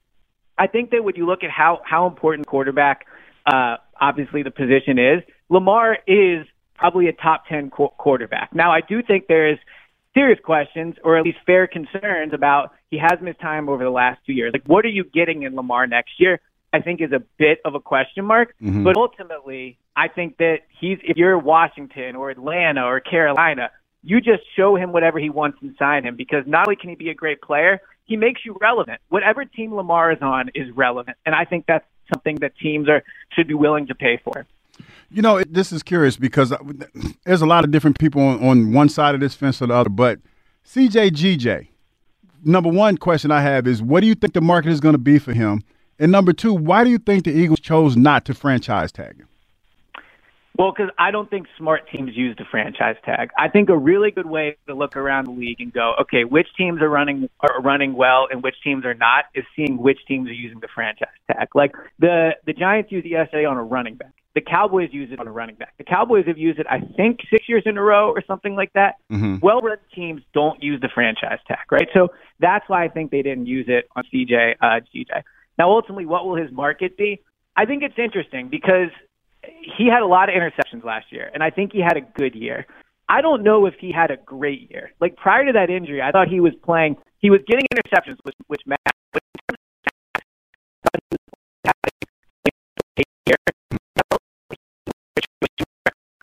[0.59, 3.07] I think that when you look at how how important quarterback,
[3.45, 8.55] uh, obviously the position is, Lamar is probably a top 10 qu- quarterback.
[8.55, 9.59] Now, I do think there is
[10.15, 14.21] serious questions or at least fair concerns about he has missed time over the last
[14.27, 14.53] two years.
[14.53, 16.41] Like, what are you getting in Lamar next year?
[16.73, 18.55] I think is a bit of a question mark.
[18.63, 18.85] Mm-hmm.
[18.85, 23.71] But ultimately, I think that he's, if you're Washington or Atlanta or Carolina,
[24.03, 26.97] you just show him whatever he wants and sign him because not only can he
[26.97, 29.01] be a great player, he makes you relevant.
[29.09, 31.17] Whatever team Lamar is on is relevant.
[31.27, 34.47] And I think that's something that teams are should be willing to pay for.
[35.11, 36.59] You know, it, this is curious because uh,
[37.25, 39.75] there's a lot of different people on, on one side of this fence or the
[39.75, 39.91] other.
[39.91, 40.19] But
[40.65, 41.69] CJ GJ,
[42.45, 44.99] number one question I have is what do you think the market is going to
[44.99, 45.63] be for him?
[45.99, 49.29] And number two, why do you think the Eagles chose not to franchise tag him?
[50.59, 53.29] Well, because I don't think smart teams use the franchise tag.
[53.39, 56.47] I think a really good way to look around the league and go, okay, which
[56.57, 60.29] teams are running are running well and which teams are not, is seeing which teams
[60.29, 61.49] are using the franchise tag.
[61.55, 64.15] Like the the Giants use the SA on a running back.
[64.37, 65.73] The Cowboys use it on a running back.
[65.79, 68.71] The Cowboys have used it, I think, six years in a row or something like
[68.75, 68.97] that.
[69.11, 69.37] Mm-hmm.
[69.41, 71.89] Well-run teams don't use the franchise tag, right?
[71.95, 75.23] So that's why I think they didn't use it on CJ uh, GJ.
[75.59, 77.23] Now, ultimately, what will his market be?
[77.57, 78.91] I think it's interesting because
[79.43, 82.35] he had a lot of interceptions last year, and I think he had a good
[82.35, 82.67] year.
[83.09, 84.91] I don't know if he had a great year.
[85.01, 86.97] Like prior to that injury, I thought he was playing.
[87.21, 89.56] He was getting interceptions, which which mattered.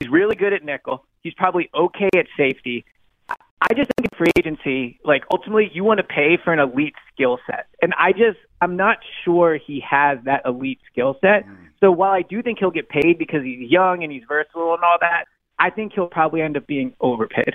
[0.04, 1.06] He's really good at nickel.
[1.22, 2.84] He's probably okay at safety.
[3.30, 6.96] I just think in free agency, like ultimately, you want to pay for an elite
[7.14, 11.48] skill set, and I just I'm not sure he has that elite skill set.
[11.48, 11.56] Mm.
[11.80, 14.84] So while I do think he'll get paid because he's young and he's versatile and
[14.84, 15.26] all that,
[15.58, 17.54] I think he'll probably end up being overpaid.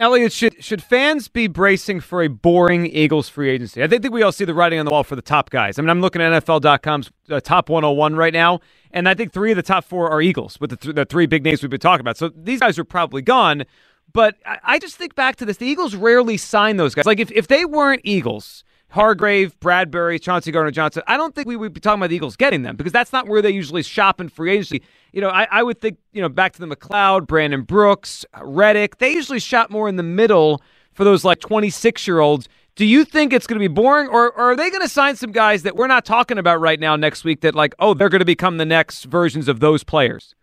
[0.00, 3.82] Eliot, should should fans be bracing for a boring Eagles free agency?
[3.82, 5.76] I think we all see the writing on the wall for the top guys.
[5.76, 8.60] I mean, I'm looking at NFL.com's uh, top 101 right now,
[8.92, 11.26] and I think three of the top four are Eagles with the, th- the three
[11.26, 12.16] big names we've been talking about.
[12.16, 13.64] So these guys are probably gone.
[14.12, 17.04] But I, I just think back to this: the Eagles rarely sign those guys.
[17.04, 21.56] Like if if they weren't Eagles, Hargrave, Bradberry, Chauncey Gardner Johnson, I don't think we
[21.56, 24.20] would be talking about the Eagles getting them because that's not where they usually shop
[24.20, 24.82] in free agency.
[25.12, 28.98] You know, I, I would think, you know, back to the McLeod, Brandon Brooks, Reddick,
[28.98, 30.62] they usually shop more in the middle
[30.94, 32.48] for those like 26 year olds.
[32.76, 35.16] Do you think it's going to be boring, or, or are they going to sign
[35.16, 38.08] some guys that we're not talking about right now next week that, like, oh, they're
[38.08, 40.36] going to become the next versions of those players?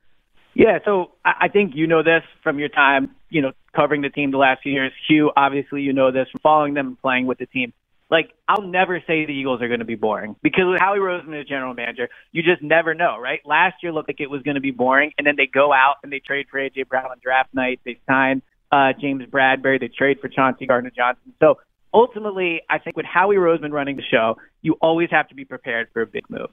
[0.54, 4.32] Yeah, so I think you know this from your time, you know, covering the team
[4.32, 4.92] the last few years.
[5.08, 7.74] Hugh, obviously, you know this from following them and playing with the team
[8.10, 11.42] like I'll never say the Eagles are going to be boring because with Howie Roseman
[11.42, 13.40] as general manager, you just never know, right?
[13.46, 15.96] Last year looked like it was going to be boring, and then they go out
[16.04, 17.80] and they trade for AJ Brown on draft night.
[17.84, 18.42] They sign
[18.72, 19.80] uh, James Bradberry.
[19.80, 21.34] They trade for Chauncey Gardner Johnson.
[21.40, 21.60] So
[21.94, 25.88] ultimately, I think with Howie Roseman running the show, you always have to be prepared
[25.94, 26.50] for a big move.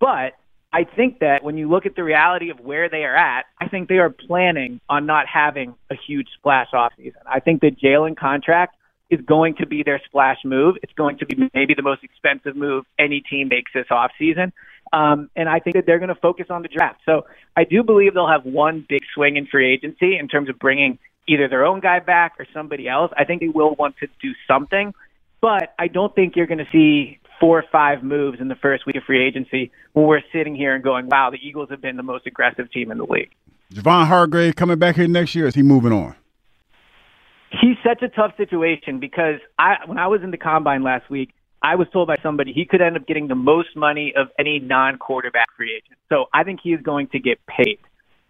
[0.00, 0.32] But
[0.72, 3.68] I think that when you look at the reality of where they are at, I
[3.68, 7.22] think they are planning on not having a huge splash offseason.
[7.26, 8.76] I think the Jalen contract
[9.10, 10.76] is going to be their splash move.
[10.82, 14.52] It's going to be maybe the most expensive move any team makes this offseason.
[14.92, 17.00] Um, and I think that they're going to focus on the draft.
[17.04, 20.58] So I do believe they'll have one big swing in free agency in terms of
[20.58, 23.10] bringing either their own guy back or somebody else.
[23.16, 24.94] I think they will want to do something,
[25.40, 28.86] but I don't think you're going to see four or five moves in the first
[28.86, 31.96] week of free agency when we're sitting here and going, wow, the Eagles have been
[31.96, 33.30] the most aggressive team in the league.
[33.72, 35.46] Javon Hargrave coming back here next year?
[35.46, 36.14] is he moving on?
[37.60, 41.30] He's such a tough situation because I, when I was in the combine last week,
[41.62, 44.58] I was told by somebody he could end up getting the most money of any
[44.58, 45.98] non-quarterback free agent.
[46.10, 47.78] So I think he is going to get paid.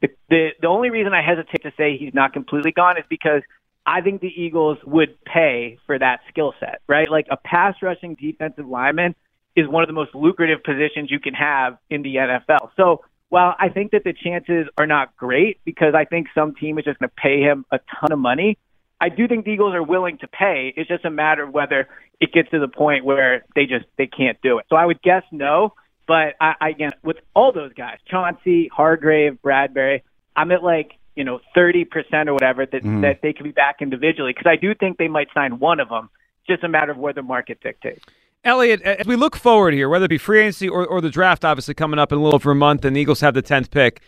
[0.00, 3.42] The, the the only reason I hesitate to say he's not completely gone is because
[3.86, 7.10] I think the Eagles would pay for that skill set, right?
[7.10, 9.14] Like a pass rushing defensive lineman
[9.56, 12.70] is one of the most lucrative positions you can have in the NFL.
[12.76, 16.78] So while I think that the chances are not great because I think some team
[16.78, 18.58] is just going to pay him a ton of money,
[19.04, 20.72] I do think the Eagles are willing to pay.
[20.76, 21.88] It's just a matter of whether
[22.20, 24.66] it gets to the point where they just they can't do it.
[24.70, 25.74] So I would guess no.
[26.06, 30.02] But I, I again with all those guys, Chauncey, Hargrave, Bradberry,
[30.34, 31.86] I'm at like you know, 30%
[32.26, 33.02] or whatever that, mm.
[33.02, 34.32] that they could be back individually.
[34.36, 36.10] Because I do think they might sign one of them.
[36.40, 38.04] It's just a matter of where the market dictates.
[38.42, 41.44] Eliot, as we look forward here, whether it be free agency or, or the draft,
[41.44, 43.70] obviously coming up in a little over a month, and the Eagles have the 10th
[43.70, 44.02] pick,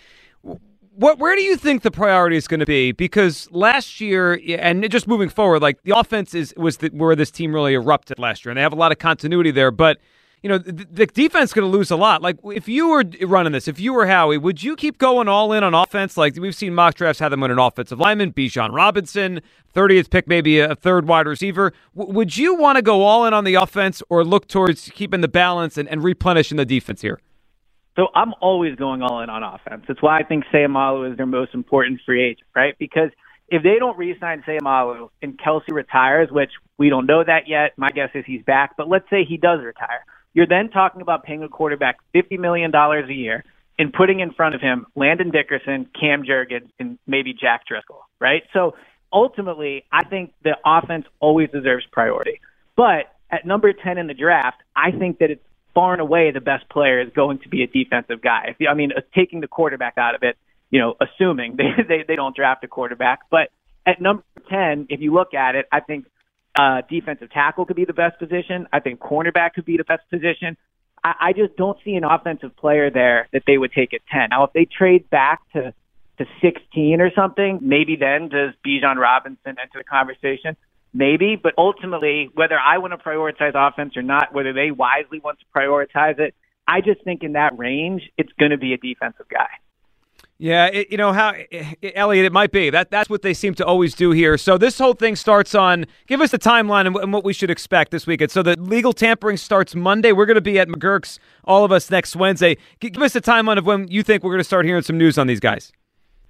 [0.96, 2.92] what, where do you think the priority is going to be?
[2.92, 7.30] Because last year, and just moving forward, like the offense is was the, where this
[7.30, 9.70] team really erupted last year, and they have a lot of continuity there.
[9.70, 9.98] But
[10.42, 12.22] you know, the, the defense going to lose a lot.
[12.22, 15.52] Like, if you were running this, if you were Howie, would you keep going all
[15.52, 16.16] in on offense?
[16.16, 19.40] Like, we've seen mock drafts have them win an offensive lineman, Bijan Robinson,
[19.74, 21.72] 30th pick, maybe a third wide receiver.
[21.96, 25.20] W- would you want to go all in on the offense or look towards keeping
[25.20, 27.18] the balance and, and replenishing the defense here?
[27.96, 29.85] So I'm always going all in on offense.
[29.88, 32.76] That's why I think Seumalo is their most important free agent, right?
[32.78, 33.11] Because
[33.48, 37.90] if they don't re-sign Seumalo and Kelce retires, which we don't know that yet, my
[37.90, 38.76] guess is he's back.
[38.76, 40.04] But let's say he does retire
[40.37, 43.42] you're then talking about paying a quarterback $50 million a year
[43.78, 48.42] and putting in front of him Landon Dickerson, Cam Jurgens, and maybe Jack Driscoll, right?
[48.52, 48.74] So
[49.11, 52.42] ultimately, I think the offense always deserves priority.
[52.76, 55.42] But at number 10 in the draft, I think that it's
[55.77, 58.55] far and away the best player is going to be a defensive guy.
[58.59, 60.39] If, I mean, uh, taking the quarterback out of it,
[60.71, 63.21] you know, assuming they, they, they don't draft a quarterback.
[63.31, 63.51] But
[63.85, 66.07] at number 10, if you look at it, I think
[66.59, 68.67] uh, defensive tackle could be the best position.
[68.73, 70.57] I think cornerback could be the best position.
[71.05, 74.31] I, I just don't see an offensive player there that they would take at 10.
[74.31, 75.75] Now, if they trade back to,
[76.17, 80.57] to 16 or something, maybe then does Bijan Robinson enter the conversation?
[80.94, 85.38] Maybe, but ultimately, whether I want to prioritize offense or not, whether they wisely want
[85.40, 86.35] to prioritize it,
[86.66, 89.49] I just think in that range, it's going to be a defensive guy.
[90.38, 93.55] Yeah, it, you know how eh, Eliot, it might be that that's what they seem
[93.55, 94.37] to always do here.
[94.37, 95.87] So this whole thing starts on.
[96.07, 98.31] Give us the timeline and, and what we should expect this weekend.
[98.31, 100.12] So the legal tampering starts Monday.
[100.12, 102.57] We're going to be at McGurk's, all of us next Wednesday.
[102.81, 104.99] G- give us the timeline of when you think we're going to start hearing some
[104.99, 105.72] news on these guys.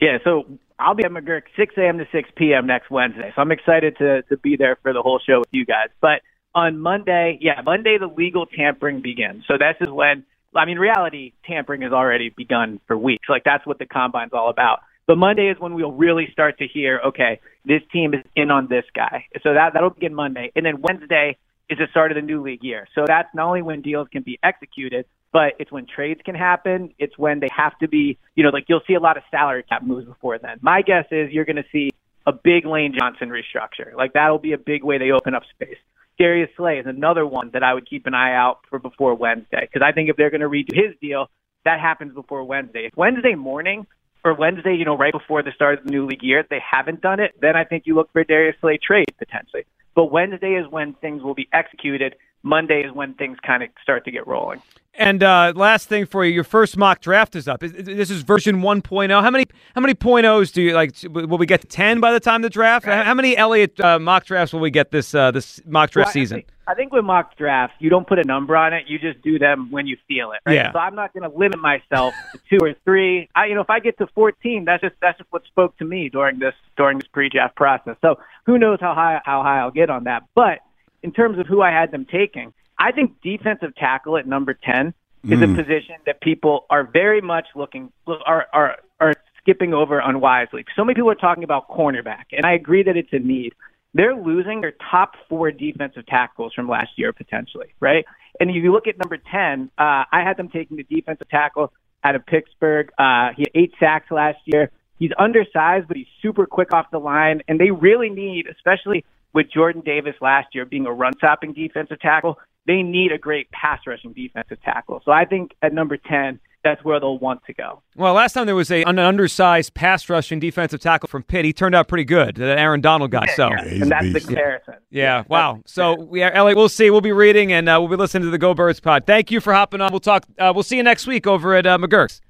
[0.01, 0.47] Yeah, so
[0.79, 1.99] I'll be at McGurk 6 a.m.
[1.99, 2.67] to 6 p.m.
[2.67, 3.33] next Wednesday.
[3.35, 5.89] So I'm excited to to be there for the whole show with you guys.
[6.01, 6.23] But
[6.55, 9.45] on Monday, yeah, Monday the legal tampering begins.
[9.49, 13.29] So this is when I mean, reality tampering has already begun for weeks.
[13.29, 14.81] Like that's what the combine's all about.
[15.07, 18.67] But Monday is when we'll really start to hear, okay, this team is in on
[18.69, 19.27] this guy.
[19.43, 21.37] So that that'll begin Monday, and then Wednesday
[21.69, 22.87] is the start of the new league year.
[22.95, 26.95] So that's not only when deals can be executed, but it's when trades can happen.
[26.99, 29.65] It's when they have to be, you know, like you'll see a lot of salary
[29.69, 30.57] cap moves before then.
[30.63, 31.91] My guess is you're going to see
[32.27, 33.95] a big Lane Johnson restructure.
[33.95, 35.77] Like that'll be a big way they open up space.
[36.19, 39.61] Darius Slay is another one that I would keep an eye out for before Wednesday
[39.61, 41.27] because I think if they're going to redo his deal,
[41.67, 42.87] that happens before Wednesday.
[42.87, 43.87] If Wednesday morning
[44.27, 47.01] or Wednesday, you know, right before the start of the new league year, they haven't
[47.01, 49.65] done it, then I think you look for a Darius Slay trade potentially.
[49.95, 52.17] But Wednesday is when things will be executed.
[52.43, 54.61] Monday is when things kind of start to get rolling.
[54.95, 57.61] And uh, last thing for you, your first mock draft is up.
[57.61, 59.23] This is version 1.0.
[59.23, 60.95] How many how many point O's do you like?
[61.05, 62.87] Will we get to 10 by the time the draft?
[62.87, 66.13] How many Eliot uh, mock drafts will we get this uh, this mock draft well,
[66.13, 66.45] season?
[66.69, 68.85] I think, with mock drafts, you don't put a number on it.
[68.89, 70.41] You just do them when you feel it.
[70.45, 70.55] Right?
[70.55, 70.73] Yeah.
[70.73, 73.29] So I'm not going to limit myself to two or three.
[73.35, 75.85] I, you know, if I get to 14, that's just that's just what spoke to
[75.85, 77.97] me during this during this pre-draft process.
[78.01, 80.25] So who knows how high how high I'll get on that?
[80.35, 80.61] But
[81.03, 84.93] in terms of who I had them taking, I think defensive tackle at number 10
[85.25, 85.53] is mm.
[85.53, 90.65] a position that people are very much looking are are are skipping over unwisely.
[90.75, 93.55] So many people are talking about cornerback, and I agree that it's a need.
[93.97, 98.05] They're losing their top four defensive tackles from last year potentially, right?
[98.39, 101.73] And if you look at number ten, uh, I had them taking the defensive tackle
[102.05, 102.91] out of Pittsburgh.
[102.99, 104.71] Uh, he had eight sacks last year.
[104.99, 109.51] He's undersized, but he's super quick off the line, and they really need, especially with
[109.51, 113.81] Jordan Davis last year being a run stopping defensive tackle, they need a great pass
[113.87, 115.01] rushing defensive tackle.
[115.07, 117.81] So I think at number 10, that's where they'll want to go.
[117.95, 121.45] Well, last time there was a an undersized pass rushing defensive tackle from Pitt.
[121.45, 123.27] He turned out pretty good, that Aaron Donald guy.
[123.37, 124.75] So, yeah, and that's the comparison.
[124.91, 125.63] Yeah, yeah wow.
[125.65, 126.91] So, we are, Eliot, we'll see.
[126.91, 129.07] We'll be reading and uh, we'll be listening to the Go Birds pod.
[129.07, 129.93] Thank you for hopping on.
[129.93, 130.27] We'll talk.
[130.39, 132.21] Uh, we'll see you next week over at uh, McGurk's.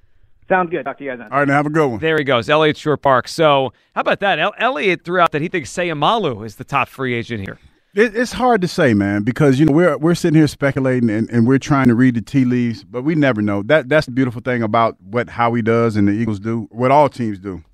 [0.49, 0.84] Sounds good.
[0.84, 1.32] Talk to you guys then.
[1.32, 2.01] All right, now have a good one.
[2.01, 3.32] There he goes, Eliot Shorr-Parks.
[3.32, 4.39] So, how about that?
[4.39, 7.59] El- Eliot threw out that he thinks Seumalo is the top free agent here.
[7.97, 11.30] It, it's hard to say, man, because you know we're we're sitting here speculating and,
[11.30, 13.62] and we're trying to read the tea leaves, but we never know.
[13.62, 17.09] That that's the beautiful thing about what Howie does and the Eagles do, what all
[17.09, 17.64] teams do.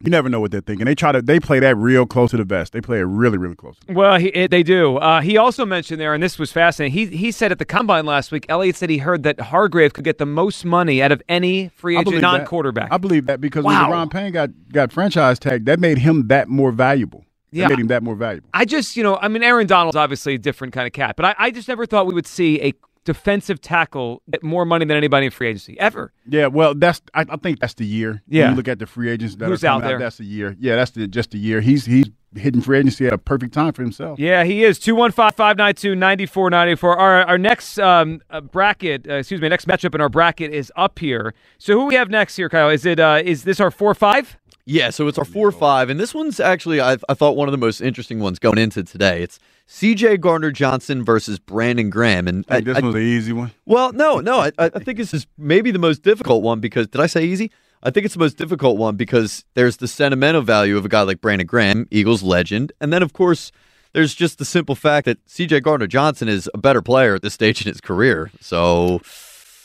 [0.00, 0.84] You never know what they're thinking.
[0.84, 2.74] They try to they play that real close to the vest.
[2.74, 3.76] They play it really really close.
[3.88, 4.98] Well, he, it, they do.
[4.98, 6.92] Uh, he also mentioned there, and this was fascinating.
[6.92, 10.04] He he said at the combine last week, Eliot said he heard that Hargrave could
[10.04, 12.92] get the most money out of any free agent non quarterback.
[12.92, 13.84] I believe that because wow.
[13.84, 17.25] when Ron Payne got got franchise tag, that made him that more valuable.
[17.50, 18.48] Yeah, made him that more valuable.
[18.52, 21.26] I just, you know, I mean, Aaron Donald's obviously a different kind of cat, but
[21.26, 22.72] I, I just never thought we would see a
[23.06, 26.12] defensive tackle get more money than anybody in free agency ever.
[26.28, 28.22] Yeah, well, that's I, I think that's the year.
[28.28, 29.94] Yeah, when you look at the free agents that Who's are out there.
[29.94, 30.54] Out, that's the year.
[30.58, 31.62] Yeah, that's the, just the year.
[31.62, 34.18] He's he's hitting free agency at a perfect time for himself.
[34.18, 34.78] Yeah, he is.
[34.80, 36.84] 215-592-9494.
[36.84, 40.72] Our our next um, uh, bracket, uh, excuse me, next matchup in our bracket is
[40.76, 41.32] up here.
[41.58, 42.68] So who we have next here, Kyle?
[42.68, 44.36] Is it uh, is this our four five?
[44.68, 47.46] Yeah, so it's our four or five, and this one's actually I, I thought one
[47.46, 49.22] of the most interesting ones going into today.
[49.22, 50.16] It's C.J.
[50.16, 53.52] Gardner Johnson versus Brandon Graham, and I, this I, was an easy one.
[53.64, 57.00] Well, no, no, I, I think this is maybe the most difficult one because did
[57.00, 57.52] I say easy?
[57.80, 61.02] I think it's the most difficult one because there's the sentimental value of a guy
[61.02, 63.52] like Brandon Graham, Eagles legend, and then of course
[63.92, 65.60] there's just the simple fact that C.J.
[65.60, 68.32] Gardner Johnson is a better player at this stage in his career.
[68.40, 69.00] So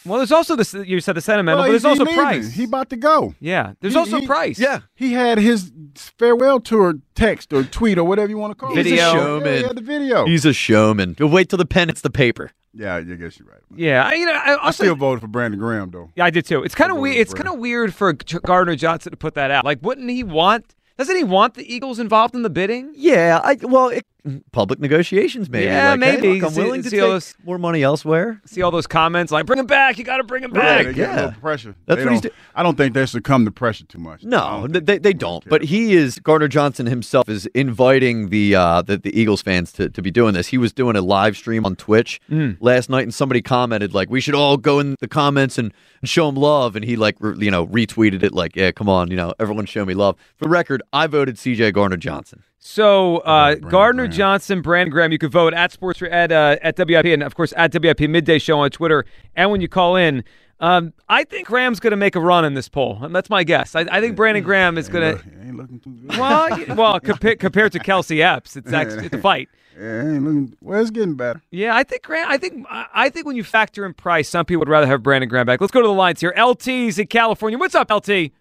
[0.06, 0.74] well, there's also this.
[0.74, 2.20] You said the sentimental, well, but there's also leaving.
[2.20, 2.52] price.
[2.52, 3.36] He about to go.
[3.39, 4.60] Yeah, there's he, also he, price.
[4.60, 8.74] Yeah, he had his farewell tour text or tweet or whatever you want to call
[8.74, 8.93] video.
[8.93, 8.97] it.
[8.97, 9.62] He's a showman.
[9.62, 10.26] Yeah, the video.
[10.26, 11.16] He's a showman.
[11.20, 12.52] You'll wait till the pen hits the paper.
[12.74, 13.60] Yeah, I guess you're right.
[13.76, 16.10] Yeah, I, you know, I, also, I still voted for Brandon Graham though.
[16.16, 16.64] Yeah, I did too.
[16.64, 17.18] It's kind of weird.
[17.18, 19.66] It's kind of weird for Gardner Johnson to put that out.
[19.66, 20.74] Like, wouldn't he want?
[20.97, 22.93] Doesn't he want the Eagles involved in the bidding?
[22.95, 24.06] Yeah, I well, it,
[24.51, 25.65] public negotiations maybe.
[25.65, 26.28] Yeah, like, maybe.
[26.28, 28.39] Hey, look, I'm see, willing to see take all those, more money elsewhere.
[28.45, 29.97] See all those comments like, "Bring him back!
[29.97, 31.76] You got to bring him back!" Right, yeah, pressure.
[31.88, 32.22] That's they what he's.
[32.22, 34.24] Do- Do- I don't think they succumb to pressure too much.
[34.24, 35.43] no, don't they they don't.
[35.49, 39.89] But he is Gardner Johnson himself is inviting the uh, the, the Eagles fans to,
[39.89, 40.47] to be doing this.
[40.47, 42.57] He was doing a live stream on Twitch Mm.
[42.61, 46.09] last night, and somebody commented like, "We should all go in the comments and, and
[46.09, 49.09] show him love." And he like re- you know retweeted it like, "Yeah, come on,
[49.09, 51.72] you know, everyone show me love." For the record, I voted C.J.
[51.72, 52.43] Gardner Johnson.
[52.64, 54.18] So uh, Brandon Gardner Graham.
[54.18, 55.12] Johnson, Brandon Graham.
[55.12, 58.38] You can vote at Sports at uh, at WIP and of course at WIP Midday
[58.38, 59.03] Show on Twitter.
[59.36, 60.24] And when you call in,
[60.59, 62.99] um, I think Graham's going to make a run in this poll.
[63.03, 63.76] And that's my guess.
[63.76, 65.24] I, I think Brandon Graham is going to.
[65.43, 66.18] ain't looking too good.
[66.20, 69.49] Well, well, compa- compared to Kelce Epps, it's actually it's a fight.
[69.76, 70.55] Yeah, ain't looking.
[70.62, 71.41] Well, it's getting better.
[71.49, 72.30] Yeah, I think Graham.
[72.30, 75.01] I think I I think when you factor in price, some people would rather have
[75.01, 75.62] Brandon Graham back.
[75.62, 76.34] Let's go to the lines here.
[76.38, 77.57] LT's in California.
[77.57, 78.32] What's up, LT?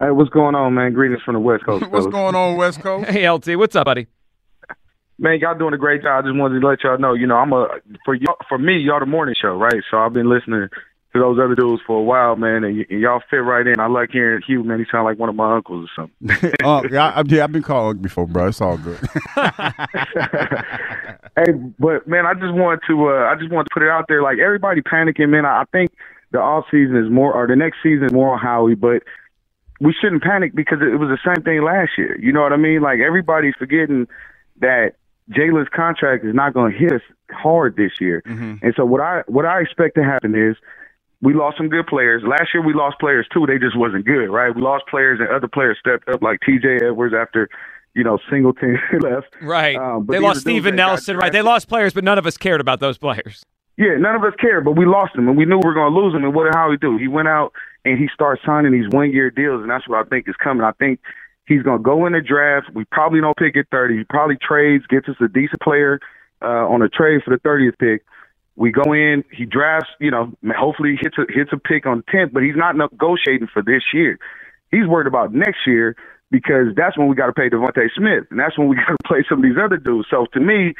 [0.00, 0.92] Hey, what's going on, man?
[0.92, 1.82] Greetings from the West Coast.
[1.90, 2.12] What's fellas.
[2.12, 3.10] going on, West Coast?
[3.10, 3.58] Hey, LT.
[3.58, 4.06] What's up, buddy?
[5.18, 6.24] Man, y'all doing a great job.
[6.24, 7.66] I just wanted to let y'all know, you know, I'm a
[8.04, 9.82] for y'all, for me, y'all the morning show, right?
[9.90, 10.68] So I've been listening
[11.12, 13.80] to those other dudes for a while, man, and, y- and y'all fit right in.
[13.80, 14.78] I like hearing Hugh, man.
[14.78, 16.52] He sound like one of my uncles or something.
[16.62, 18.46] oh, yeah, I, yeah, I've been called before, bro.
[18.46, 19.00] It's all good.
[19.34, 19.50] hey,
[21.80, 24.22] but man, I just want to uh, I just want to put it out there.
[24.22, 25.44] Like everybody panicking, man.
[25.44, 25.90] I I think
[26.30, 29.02] the off season is more, or the next season is more on Howie, but
[29.80, 32.18] we shouldn't panic because it was the same thing last year.
[32.20, 32.82] You know what I mean?
[32.82, 34.08] Like everybody's forgetting
[34.60, 34.94] that
[35.30, 38.22] Jalen's contract is not going to hit us hard this year.
[38.62, 40.56] And so what I what I expect to happen is
[41.20, 42.22] we lost some good players.
[42.26, 43.46] Last year we lost players too.
[43.46, 44.54] They just wasn't good, right?
[44.54, 46.86] We lost players and other players stepped up like T.J.
[46.86, 47.48] Edwards after
[47.94, 49.28] you know Singleton left.
[49.42, 49.76] Right.
[49.76, 51.16] Um, they lost Steven Nelson.
[51.16, 51.32] Right.
[51.32, 53.44] They lost players, but none of us cared about those players.
[53.76, 55.92] Yeah, none of us cared, but we lost him, and we knew we were going
[55.92, 56.24] to lose him.
[56.24, 56.96] And what did Howie do?
[56.96, 57.52] He went out
[57.84, 60.64] and he starts signing these one-year deals, and that's what I think is coming.
[60.64, 61.00] I think
[61.46, 62.74] he's going to go in the draft.
[62.74, 63.98] We probably don't pick at 30.
[63.98, 66.00] He probably trades, gets us a decent player
[66.42, 68.04] uh, on a trade for the 30th pick.
[68.56, 72.32] We go in, he drafts, you know, hopefully hits a, hits a pick on 10th,
[72.32, 74.18] but he's not negotiating for this year.
[74.70, 75.94] He's worried about next year
[76.30, 78.96] because that's when we got to pay DeVonta Smith, and that's when we got to
[79.06, 80.08] play some of these other dudes.
[80.10, 80.74] So to me,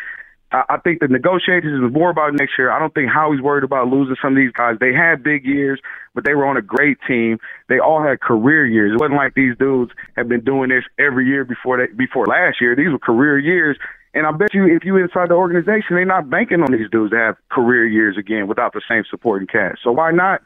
[0.51, 2.71] I, think the negotiations is more about next year.
[2.71, 4.77] I don't think Howie's worried about losing some of these guys.
[4.81, 5.81] They had big years,
[6.15, 7.39] but they were on a great team.
[7.69, 8.93] They all had career years.
[8.93, 12.61] It wasn't like these dudes have been doing this every year before they, before last
[12.61, 12.75] year.
[12.75, 13.77] These were career years.
[14.15, 17.11] And I bet you if you inside the organization, they're not banking on these dudes
[17.11, 19.81] to have career years again without the same supporting cast.
[19.85, 20.41] So why not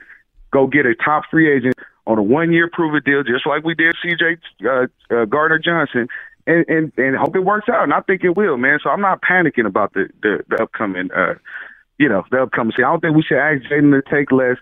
[0.50, 1.76] go get a top free agent
[2.06, 5.58] on a one year prove it deal, just like we did CJ uh, uh, Gardner
[5.58, 6.08] Johnson,
[6.46, 7.84] and, and and hope it works out.
[7.84, 8.78] And I think it will, man.
[8.82, 11.34] So I'm not panicking about the the, the upcoming, uh,
[11.98, 12.84] you know, the upcoming season.
[12.86, 14.56] I don't think we should ask Jayden to take less.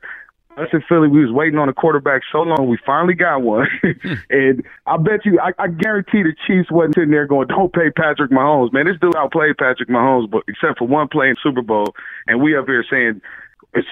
[0.56, 2.68] Us in Philly, we was waiting on a quarterback so long.
[2.68, 3.68] We finally got one,
[4.30, 7.90] and I bet you, I, I guarantee the Chiefs wasn't sitting there going, "Don't pay
[7.90, 11.62] Patrick Mahomes, man." This dude outplayed Patrick Mahomes, but except for one play in Super
[11.62, 11.94] Bowl,
[12.26, 13.22] and we up here saying,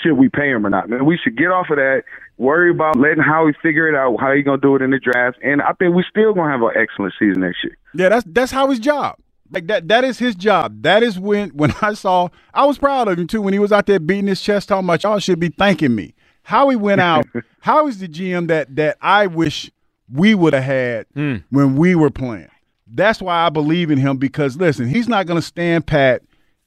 [0.03, 2.03] "Should we pay him or not?" Man, we should get off of that.
[2.39, 5.39] Worry about letting Howie figure it out how he gonna do it in the draft,
[5.43, 7.78] and I think we still gonna have an excellent season next year.
[7.99, 9.17] Yeah, that's that's how his job.
[9.51, 10.83] Like that that is his job.
[10.83, 13.73] That is when when I saw I was proud of him too when he was
[13.73, 16.15] out there beating his chest talking about y'all should be thanking me.
[16.43, 17.27] How he went out.
[17.61, 19.71] how is the GM that that I wish
[20.13, 21.43] we would have had Mm.
[21.51, 22.49] when we were playing.
[22.87, 26.23] That's why I believe in him because listen, he's not going to stand pat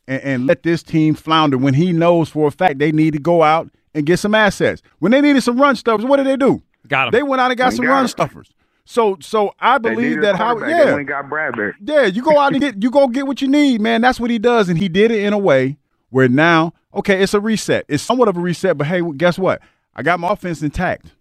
[0.08, 3.20] and, and let this team flounder when he knows for a fact they need to
[3.20, 4.82] go out and get some assets.
[5.00, 6.62] When they needed some run stuffers, what did they do?
[6.88, 7.12] Got him.
[7.12, 8.52] They went out and got some got run stuffers.
[8.86, 11.74] So so I believe that how yeah, They got Bradberry.
[11.84, 14.02] yeah, you go out and get you go get what you need, man.
[14.02, 15.78] That's what he does, and he did it in a way
[16.10, 17.86] where now, okay, it's a reset.
[17.88, 19.62] It's somewhat of a reset, but hey, guess what?
[19.96, 21.14] I got my offense intact.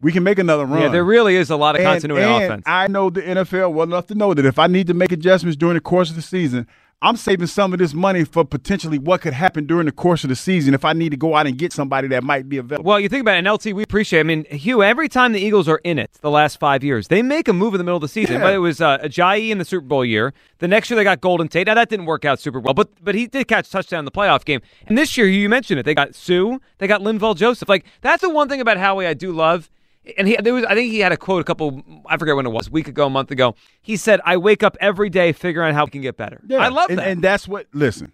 [0.00, 0.82] We can make another run.
[0.82, 2.62] Yeah, there really is a lot of And- continuity and on offense.
[2.66, 5.56] I know the NFL well enough to know that if I need to make adjustments
[5.56, 6.66] during the course of the season,
[7.00, 10.30] I'm saving some of this money for potentially what could happen during the course of
[10.30, 12.84] the season if I need to go out and get somebody that might be available.
[12.88, 14.18] Well, you think about it, and LT, we appreciate.
[14.18, 14.22] it.
[14.22, 17.22] I mean, Hugh, every time the Eagles are in it, the last five years, they
[17.22, 18.36] make a move in the middle of the season.
[18.36, 18.40] Yeah.
[18.42, 20.34] But it was uh, Ajayi in the Super Bowl year.
[20.58, 21.68] The next year they got Golden Tate.
[21.68, 24.04] Now that didn't work out super well, but but he did catch a touchdown in
[24.04, 24.60] the playoff game.
[24.88, 27.68] And this year, you mentioned it, they got Suh, they got Linval Joseph.
[27.68, 29.70] Like that's the one thing about Howie I do love.
[30.16, 32.46] And he, there was, I think he had a quote a couple, I forget when
[32.46, 33.54] it was, a week ago, a month ago.
[33.82, 36.58] He said, "I wake up every day figuring out how we can get better." Yeah,
[36.58, 37.08] I love and, that.
[37.08, 38.12] And that's what listen.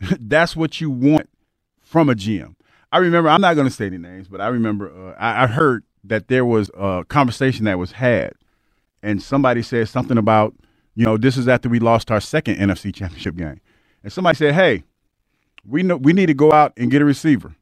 [0.20, 1.28] that's what you want
[1.80, 2.54] from a GM.
[2.90, 3.28] I remember.
[3.28, 4.90] I'm not going to say any names, but I remember.
[4.90, 8.32] Uh, I, I heard that there was a conversation that was had,
[9.02, 10.54] and somebody said something about,
[10.94, 13.60] you know, this is after we lost our second NFC Championship game,
[14.02, 14.84] and somebody said, "Hey,
[15.64, 17.54] we know we need to go out and get a receiver."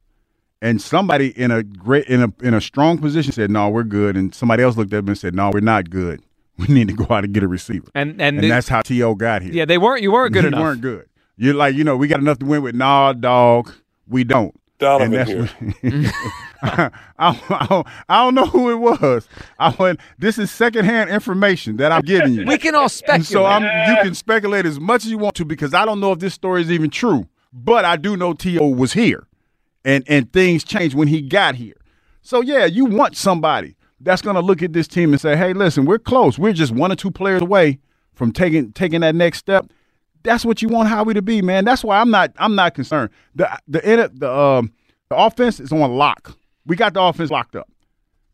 [0.63, 4.17] And somebody in a great in a in a strong position said, "No, we're good."
[4.17, 6.23] And somebody else looked at them and said, "No, we're not good.
[6.59, 8.81] We need to go out and get a receiver." and and, and they- that's how
[8.81, 9.15] T.O.
[9.17, 9.53] got here.
[9.53, 10.03] yeah, they weren't.
[10.03, 10.61] You weren't good you enough.
[10.61, 11.07] weren't good.
[11.37, 12.75] You're like, you know, we got enough to win with.
[12.75, 13.71] Nah, dog,
[14.09, 14.59] we don't.
[14.79, 15.29] Donovan And
[15.83, 16.11] here.
[16.63, 19.29] I, I, don't- I don't know who it was.
[19.59, 20.01] I went.
[20.19, 22.47] This is secondhand information that I'm giving you.
[22.47, 23.27] We can all And speculate.
[23.27, 23.63] so I'm.
[23.63, 26.33] You can speculate as much as you want to because I don't know if this
[26.35, 27.29] story is even true.
[27.53, 28.67] But I do know T.O.
[28.69, 29.27] was here,
[29.87, 31.77] and and things changed when he got here.
[32.21, 35.55] So yeah, you want somebody that's going to look at this team and say, "Hey,
[35.55, 36.39] listen, we're close.
[36.39, 37.79] We're just one or two players away
[38.13, 39.71] from taking taking that next step."
[40.25, 41.65] That's what you want Howie to be, man.
[41.65, 43.11] That's why I'm not I'm not concerned.
[43.37, 44.73] The the the um
[45.09, 46.37] the offense is on lock.
[46.67, 47.71] We got the offense locked up.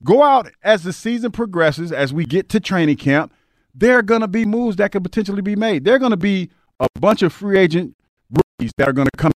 [0.03, 3.33] Go out as the season progresses, as we get to training camp.
[3.75, 5.85] There are going to be moves that could potentially be made.
[5.85, 6.51] There are going to be
[6.81, 7.97] a bunch of free agent
[8.31, 9.33] rookies that are going to come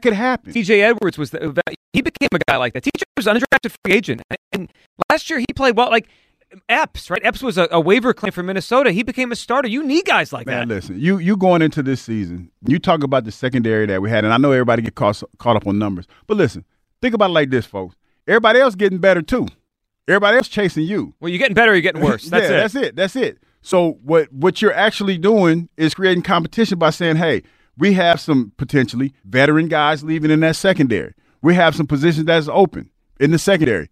[0.00, 0.52] That could happen.
[0.52, 1.60] TJ Edwards was the,
[1.92, 2.84] he became a guy like that.
[2.84, 4.22] TJ was an undrafted free agent,
[4.52, 4.70] and
[5.10, 5.90] last year he played well.
[5.90, 6.08] Like
[6.68, 7.20] Epps, right?
[7.24, 8.90] Epps was a, a waiver claim for Minnesota.
[8.92, 9.68] He became a starter.
[9.68, 10.74] You need guys like Man, that.
[10.74, 14.24] listen, you you going into this season, you talk about the secondary that we had,
[14.24, 16.64] and I know everybody get caught caught up on numbers, but listen,
[17.02, 17.94] think about it like this, folks.
[18.26, 19.46] Everybody else getting better too.
[20.08, 21.14] Everybody else chasing you.
[21.20, 21.72] Well, you're getting better.
[21.72, 22.24] or You're getting worse.
[22.30, 22.60] That's yeah, it.
[22.62, 22.96] that's it.
[22.96, 23.38] That's it.
[23.62, 27.42] So what what you're actually doing is creating competition by saying, hey,
[27.78, 31.14] we have some potentially veteran guys leaving in that secondary.
[31.42, 33.88] We have some positions that's open in the secondary.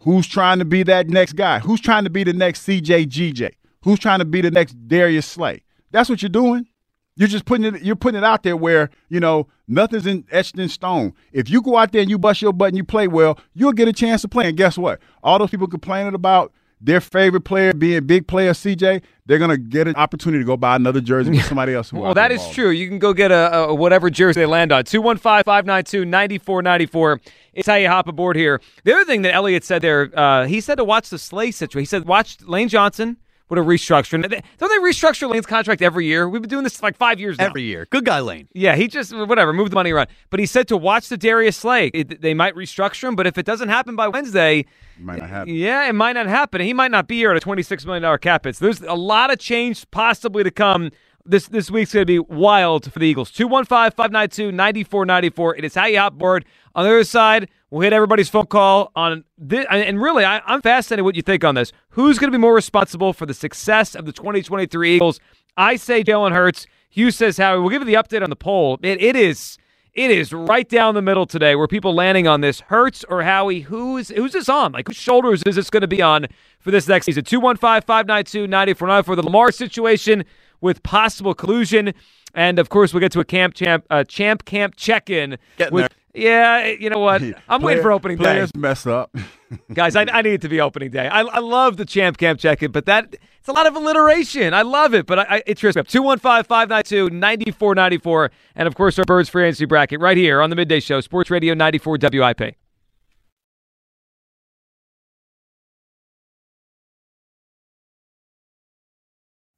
[0.00, 1.60] Who's trying to be that next guy?
[1.60, 3.52] Who's trying to be the next CJ GJ?
[3.82, 5.62] Who's trying to be the next Darius Slay?
[5.92, 6.66] That's what you're doing.
[7.14, 7.82] You're just putting it.
[7.82, 11.12] You're putting it out there where you know nothing's in, etched in stone.
[11.32, 13.72] If you go out there and you bust your butt and you play well, you'll
[13.72, 14.48] get a chance to play.
[14.48, 15.00] And guess what?
[15.22, 16.52] All those people complaining about
[16.82, 20.74] their favorite player being big player CJ, they're gonna get an opportunity to go buy
[20.76, 21.90] another jersey with somebody else.
[21.90, 22.70] Who Well, that is true.
[22.70, 24.84] You can go get a, a whatever jersey they land on.
[24.84, 27.20] 215 592 9494.
[27.54, 28.60] It's how you hop aboard here.
[28.84, 31.82] The other thing that Eliot said there, uh, he said to watch the Slay situation.
[31.82, 33.18] He said, watch Lane Johnson
[33.52, 34.14] with a restructure.
[34.14, 36.26] And they- Don't they restructure Lane's contract every year?
[36.26, 37.44] We've been doing this like five years now.
[37.44, 37.86] Every year.
[37.90, 38.48] Good guy Lane.
[38.54, 40.08] Yeah, he just whatever, move the money around.
[40.30, 41.88] But he said to watch the Darius Slay.
[41.88, 44.64] It, they might restructure him, but if it doesn't happen by Wednesday,
[44.98, 45.54] Might not happen.
[45.54, 46.62] yeah, it might not happen.
[46.62, 48.56] He might not be here at a twenty-six million dollar cap hit.
[48.56, 50.90] So there's a lot of change possibly to come.
[51.26, 53.30] This this week's going to be wild for the Eagles.
[53.32, 55.58] 215-592-9494.
[55.58, 56.44] It is how you hop board.
[56.74, 59.66] On the other side, we'll hit everybody's phone call on this.
[59.70, 61.72] And really, I, I'm fascinated what you think on this.
[61.90, 65.18] Who's going to be more responsible for the success of the 2023 Eagles?
[65.56, 66.66] I say Jalen Hurts.
[66.90, 67.58] Hugh says Howie.
[67.58, 68.78] We'll give you the update on the poll.
[68.82, 69.56] It, it is
[69.94, 71.56] It is right down the middle today.
[71.56, 73.60] Where people landing on this Hurts or Howie?
[73.60, 74.72] Who's who's this on?
[74.72, 76.26] Like whose shoulders is this going to be on
[76.60, 77.24] for this next season?
[77.24, 80.24] 215-592-9494 for the Lamar situation
[80.60, 81.94] with possible collusion.
[82.34, 85.38] And of course, we'll get to a camp champ uh, champ camp check in.
[85.56, 85.74] Getting
[86.14, 87.22] Yeah, eh, you know what?
[87.48, 88.24] I'm waiting for opening day.
[88.24, 89.14] Players mess up.
[89.72, 91.08] Guys, I, I need it to be opening day.
[91.08, 94.54] I, I love the champ camp in, but that it's a lot of alliteration.
[94.54, 95.88] I love it, but I, I, it trips me up.
[95.88, 98.30] 215 592 9494.
[98.54, 101.30] And of course, our Birds Free Agency bracket right here on the Midday Show, Sports
[101.30, 102.56] Radio 94 WIP.